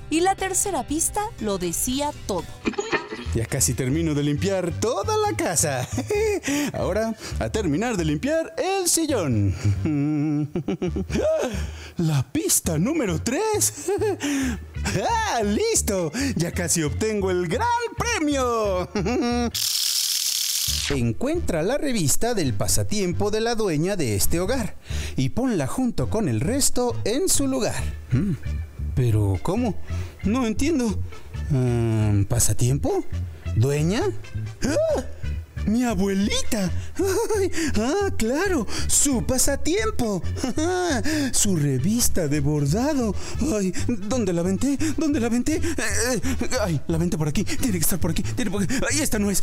Y 0.09 0.19
la 0.19 0.35
tercera 0.35 0.85
pista 0.85 1.21
lo 1.39 1.57
decía 1.57 2.11
todo. 2.27 2.43
Ya 3.33 3.45
casi 3.45 3.73
termino 3.73 4.13
de 4.13 4.23
limpiar 4.23 4.71
toda 4.71 5.15
la 5.17 5.37
casa. 5.37 5.87
Ahora 6.73 7.15
a 7.39 7.49
terminar 7.49 7.95
de 7.95 8.03
limpiar 8.03 8.53
el 8.57 8.89
sillón. 8.89 9.55
La 11.97 12.23
pista 12.31 12.77
número 12.77 13.21
3. 13.21 13.91
¡Ah, 15.07 15.41
listo! 15.43 16.11
Ya 16.35 16.51
casi 16.51 16.83
obtengo 16.83 17.31
el 17.31 17.47
gran 17.47 17.67
premio. 17.97 18.89
Encuentra 20.89 21.63
la 21.63 21.77
revista 21.77 22.33
del 22.33 22.53
pasatiempo 22.53 23.31
de 23.31 23.39
la 23.39 23.55
dueña 23.55 23.95
de 23.95 24.15
este 24.15 24.39
hogar 24.41 24.75
y 25.15 25.29
ponla 25.29 25.65
junto 25.67 26.09
con 26.09 26.27
el 26.27 26.41
resto 26.41 26.99
en 27.05 27.29
su 27.29 27.47
lugar. 27.47 27.81
Mm, 28.11 28.33
Pero, 28.95 29.39
¿cómo? 29.41 29.75
No 30.23 30.45
entiendo. 30.45 30.99
Mm, 31.49 32.23
¿Pasatiempo? 32.23 33.05
¿Dueña? 33.55 34.01
¡Ah! 34.63 35.03
¡Mi 35.65 35.83
abuelita! 35.83 36.71
¡Ah, 37.75 38.09
claro! 38.17 38.65
¡Su 38.87 39.25
pasatiempo! 39.25 40.21
¡Su 41.31 41.55
revista 41.55 42.27
de 42.27 42.39
bordado! 42.39 43.15
¡Ay! 43.57 43.73
¿Dónde 43.87 44.33
la 44.33 44.41
venté? 44.41 44.77
¿Dónde 44.97 45.19
la 45.19 45.29
venté? 45.29 45.55
Eh, 45.55 46.21
¡Ay! 46.61 46.81
La 46.87 46.97
venté 46.97 47.17
por 47.17 47.27
aquí. 47.27 47.43
Tiene 47.43 47.73
que 47.73 47.77
estar 47.77 47.99
por 47.99 48.11
aquí. 48.11 48.23
Tiene 48.23 48.51
por... 48.51 48.61
¡Ay! 48.61 49.01
Esta 49.01 49.19
no 49.19 49.29
es. 49.29 49.41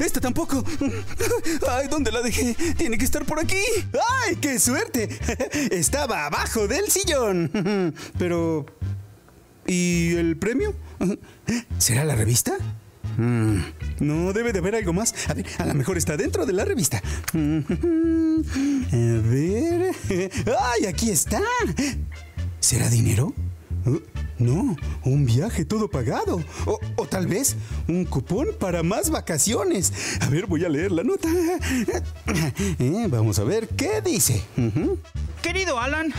Esta 0.00 0.20
tampoco. 0.20 0.64
¡Ay! 1.68 1.88
¿Dónde 1.88 2.12
la 2.12 2.22
dejé? 2.22 2.54
Tiene 2.76 2.98
que 2.98 3.04
estar 3.04 3.24
por 3.24 3.38
aquí. 3.38 3.62
¡Ay! 4.26 4.36
¡Qué 4.36 4.58
suerte! 4.58 5.08
Estaba 5.70 6.26
abajo 6.26 6.66
del 6.66 6.88
sillón. 6.88 7.94
Pero... 8.18 8.66
¿Y 9.66 10.14
el 10.14 10.36
premio? 10.38 10.74
¿Será 11.76 12.04
la 12.04 12.14
revista? 12.14 12.56
No, 13.18 14.32
debe 14.32 14.52
de 14.52 14.60
haber 14.60 14.76
algo 14.76 14.92
más. 14.92 15.12
A 15.28 15.34
ver, 15.34 15.46
a 15.58 15.66
lo 15.66 15.74
mejor 15.74 15.98
está 15.98 16.16
dentro 16.16 16.46
de 16.46 16.52
la 16.52 16.64
revista. 16.64 17.02
A 17.34 17.38
ver. 19.28 19.92
¡Ay, 20.60 20.86
aquí 20.86 21.10
está! 21.10 21.40
¿Será 22.60 22.88
dinero? 22.88 23.34
Uh, 23.86 23.98
No, 24.38 24.76
un 25.04 25.24
viaje 25.26 25.64
todo 25.64 25.90
pagado. 25.90 26.42
O, 26.66 26.78
o 26.96 27.06
tal 27.06 27.26
vez 27.26 27.56
un 27.88 28.04
cupón 28.04 28.48
para 28.58 28.82
más 28.84 29.10
vacaciones. 29.10 29.92
A 30.20 30.28
ver, 30.28 30.46
voy 30.46 30.64
a 30.64 30.68
leer 30.68 30.92
la 30.92 31.02
nota. 31.02 31.28
Eh, 32.78 33.06
vamos 33.10 33.38
a 33.40 33.44
ver 33.44 33.68
qué 33.68 34.00
dice. 34.00 34.42
Querido 35.42 35.78
Alan, 35.80 36.12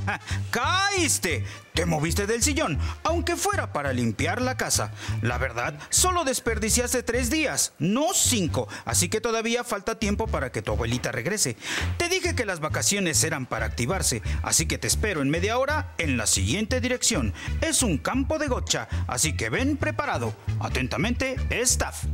caíste. 0.50 1.44
Te 1.74 1.84
moviste 1.84 2.26
del 2.26 2.42
sillón, 2.42 2.78
aunque 3.02 3.36
fuera 3.36 3.72
para 3.72 3.92
limpiar 3.92 4.40
la 4.40 4.56
casa. 4.56 4.92
La 5.20 5.36
verdad, 5.36 5.78
solo 5.90 6.24
desperdiciaste 6.24 7.02
tres 7.02 7.28
días, 7.28 7.74
no 7.78 8.14
cinco, 8.14 8.66
así 8.86 9.10
que 9.10 9.20
todavía 9.20 9.62
falta 9.62 9.98
tiempo 9.98 10.26
para 10.26 10.50
que 10.50 10.62
tu 10.62 10.72
abuelita 10.72 11.12
regrese. 11.12 11.56
Te 11.98 12.08
dije 12.08 12.34
que 12.34 12.46
las 12.46 12.60
vacaciones 12.60 13.22
eran 13.24 13.44
para 13.44 13.66
activarse, 13.66 14.22
así 14.42 14.64
que 14.66 14.78
te 14.78 14.86
espero 14.86 15.20
en 15.20 15.28
media 15.28 15.58
hora 15.58 15.92
en 15.98 16.16
la 16.16 16.26
siguiente 16.26 16.80
dirección. 16.80 17.34
Es 17.60 17.82
un 17.82 17.98
campo 17.98 18.38
de 18.38 18.48
gocha, 18.48 18.88
así 19.06 19.36
que 19.36 19.50
ven 19.50 19.76
preparado. 19.76 20.34
Atentamente, 20.60 21.36
staff. 21.50 22.04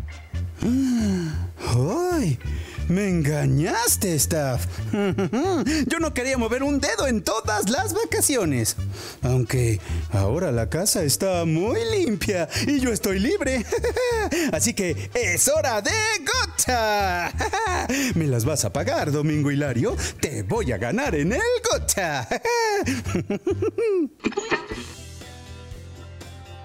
¡Ay! 0.60 2.38
Me 2.88 3.08
engañaste, 3.08 4.14
Staff. 4.14 4.66
Yo 5.86 5.98
no 5.98 6.12
quería 6.12 6.36
mover 6.36 6.62
un 6.62 6.80
dedo 6.80 7.06
en 7.06 7.22
todas 7.22 7.70
las 7.70 7.94
vacaciones. 7.94 8.76
Aunque 9.22 9.80
ahora 10.10 10.52
la 10.52 10.68
casa 10.68 11.02
está 11.02 11.44
muy 11.44 11.80
limpia 11.96 12.48
y 12.66 12.80
yo 12.80 12.92
estoy 12.92 13.18
libre. 13.18 13.64
Así 14.52 14.74
que 14.74 15.10
es 15.14 15.48
hora 15.48 15.80
de 15.80 15.90
gota. 16.20 17.32
¿Me 18.14 18.26
las 18.26 18.44
vas 18.44 18.64
a 18.64 18.72
pagar, 18.72 19.12
Domingo 19.12 19.50
Hilario? 19.50 19.96
Te 20.20 20.42
voy 20.42 20.72
a 20.72 20.78
ganar 20.78 21.14
en 21.14 21.32
el 21.32 21.40
gota. 21.70 22.28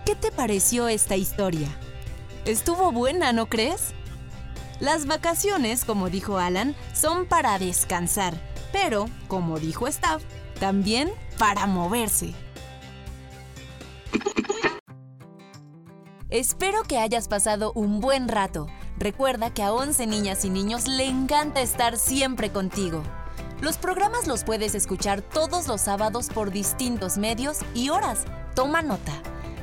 ¿Qué 0.05 0.15
te 0.15 0.31
pareció 0.31 0.87
esta 0.87 1.15
historia? 1.15 1.67
Estuvo 2.45 2.91
buena, 2.91 3.33
¿no 3.33 3.47
crees? 3.47 3.93
Las 4.79 5.07
vacaciones, 5.07 5.85
como 5.85 6.09
dijo 6.09 6.37
Alan, 6.37 6.75
son 6.93 7.25
para 7.25 7.57
descansar, 7.57 8.39
pero, 8.71 9.07
como 9.27 9.57
dijo 9.59 9.87
Staff, 9.87 10.21
también 10.59 11.09
para 11.39 11.65
moverse. 11.65 12.35
Espero 16.29 16.83
que 16.83 16.99
hayas 16.99 17.27
pasado 17.27 17.71
un 17.73 18.01
buen 18.01 18.27
rato. 18.27 18.67
Recuerda 18.99 19.51
que 19.51 19.63
a 19.63 19.73
11 19.73 20.05
niñas 20.05 20.45
y 20.45 20.49
niños 20.49 20.87
le 20.87 21.05
encanta 21.05 21.61
estar 21.61 21.97
siempre 21.97 22.51
contigo. 22.51 23.01
Los 23.61 23.77
programas 23.77 24.27
los 24.27 24.43
puedes 24.43 24.75
escuchar 24.75 25.21
todos 25.21 25.67
los 25.67 25.81
sábados 25.81 26.27
por 26.27 26.51
distintos 26.51 27.17
medios 27.17 27.59
y 27.73 27.89
horas. 27.89 28.25
Toma 28.53 28.81
nota. 28.83 29.13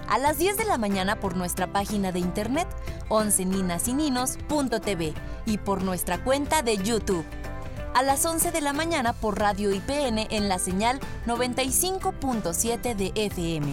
A 0.09 0.19
las 0.19 0.39
10 0.39 0.57
de 0.57 0.65
la 0.65 0.79
mañana 0.79 1.21
por 1.21 1.37
nuestra 1.37 1.73
página 1.73 2.13
de 2.13 2.21
internet 2.21 2.69
11ninasininos.tv 3.09 5.15
y 5.47 5.59
por 5.59 5.83
nuestra 5.83 6.23
cuenta 6.23 6.63
de 6.63 6.77
YouTube. 6.79 7.25
A 7.95 8.03
las 8.03 8.25
11 8.25 8.51
de 8.51 8.61
la 8.61 8.73
mañana 8.73 9.13
por 9.13 9.39
Radio 9.39 9.73
IPN 9.73 10.27
en 10.31 10.49
la 10.49 10.59
señal 10.59 10.99
95.7 11.27 12.97
de 12.97 13.13
FM. 13.15 13.73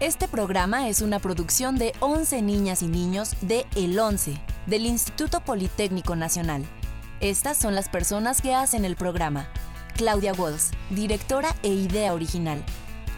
Este 0.00 0.26
programa 0.26 0.88
es 0.88 1.00
una 1.00 1.20
producción 1.20 1.78
de 1.78 1.92
11 2.00 2.42
niñas 2.42 2.82
y 2.82 2.88
niños 2.88 3.36
de 3.40 3.66
El 3.76 3.96
11, 3.96 4.36
del 4.66 4.86
Instituto 4.86 5.42
Politécnico 5.42 6.16
Nacional. 6.16 6.64
Estas 7.20 7.56
son 7.56 7.76
las 7.76 7.88
personas 7.88 8.42
que 8.42 8.52
hacen 8.52 8.84
el 8.84 8.96
programa. 8.96 9.48
Claudia 9.92 10.32
Walls, 10.32 10.70
directora 10.90 11.54
e 11.62 11.68
idea 11.68 12.12
original. 12.12 12.62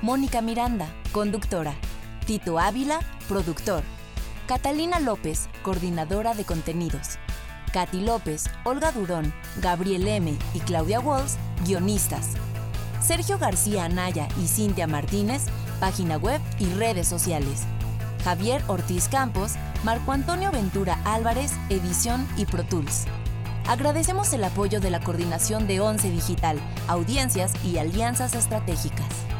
Mónica 0.02 0.40
Miranda, 0.40 0.86
conductora. 1.12 1.74
Tito 2.26 2.58
Ávila, 2.58 3.00
productor. 3.28 3.82
Catalina 4.46 5.00
López, 5.00 5.48
coordinadora 5.62 6.34
de 6.34 6.44
contenidos. 6.44 7.18
Katy 7.72 8.00
López, 8.00 8.50
Olga 8.64 8.92
Durón, 8.92 9.32
Gabriel 9.60 10.06
M. 10.06 10.36
y 10.54 10.60
Claudia 10.60 11.00
Walls, 11.00 11.36
guionistas. 11.64 12.30
Sergio 13.00 13.38
García 13.38 13.84
Anaya 13.84 14.28
y 14.42 14.46
Cintia 14.46 14.86
Martínez, 14.86 15.46
página 15.80 16.16
web 16.16 16.40
y 16.58 16.66
redes 16.74 17.08
sociales. 17.08 17.64
Javier 18.24 18.62
Ortiz 18.68 19.08
Campos, 19.08 19.52
Marco 19.82 20.12
Antonio 20.12 20.50
Ventura 20.50 20.98
Álvarez, 21.04 21.52
edición 21.68 22.26
y 22.36 22.46
Pro 22.46 22.64
Tools. 22.64 23.06
Agradecemos 23.66 24.30
el 24.34 24.44
apoyo 24.44 24.78
de 24.78 24.90
la 24.90 25.00
Coordinación 25.00 25.66
de 25.66 25.80
ONCE 25.80 26.10
Digital, 26.10 26.58
Audiencias 26.86 27.52
y 27.64 27.78
Alianzas 27.78 28.34
Estratégicas. 28.34 29.33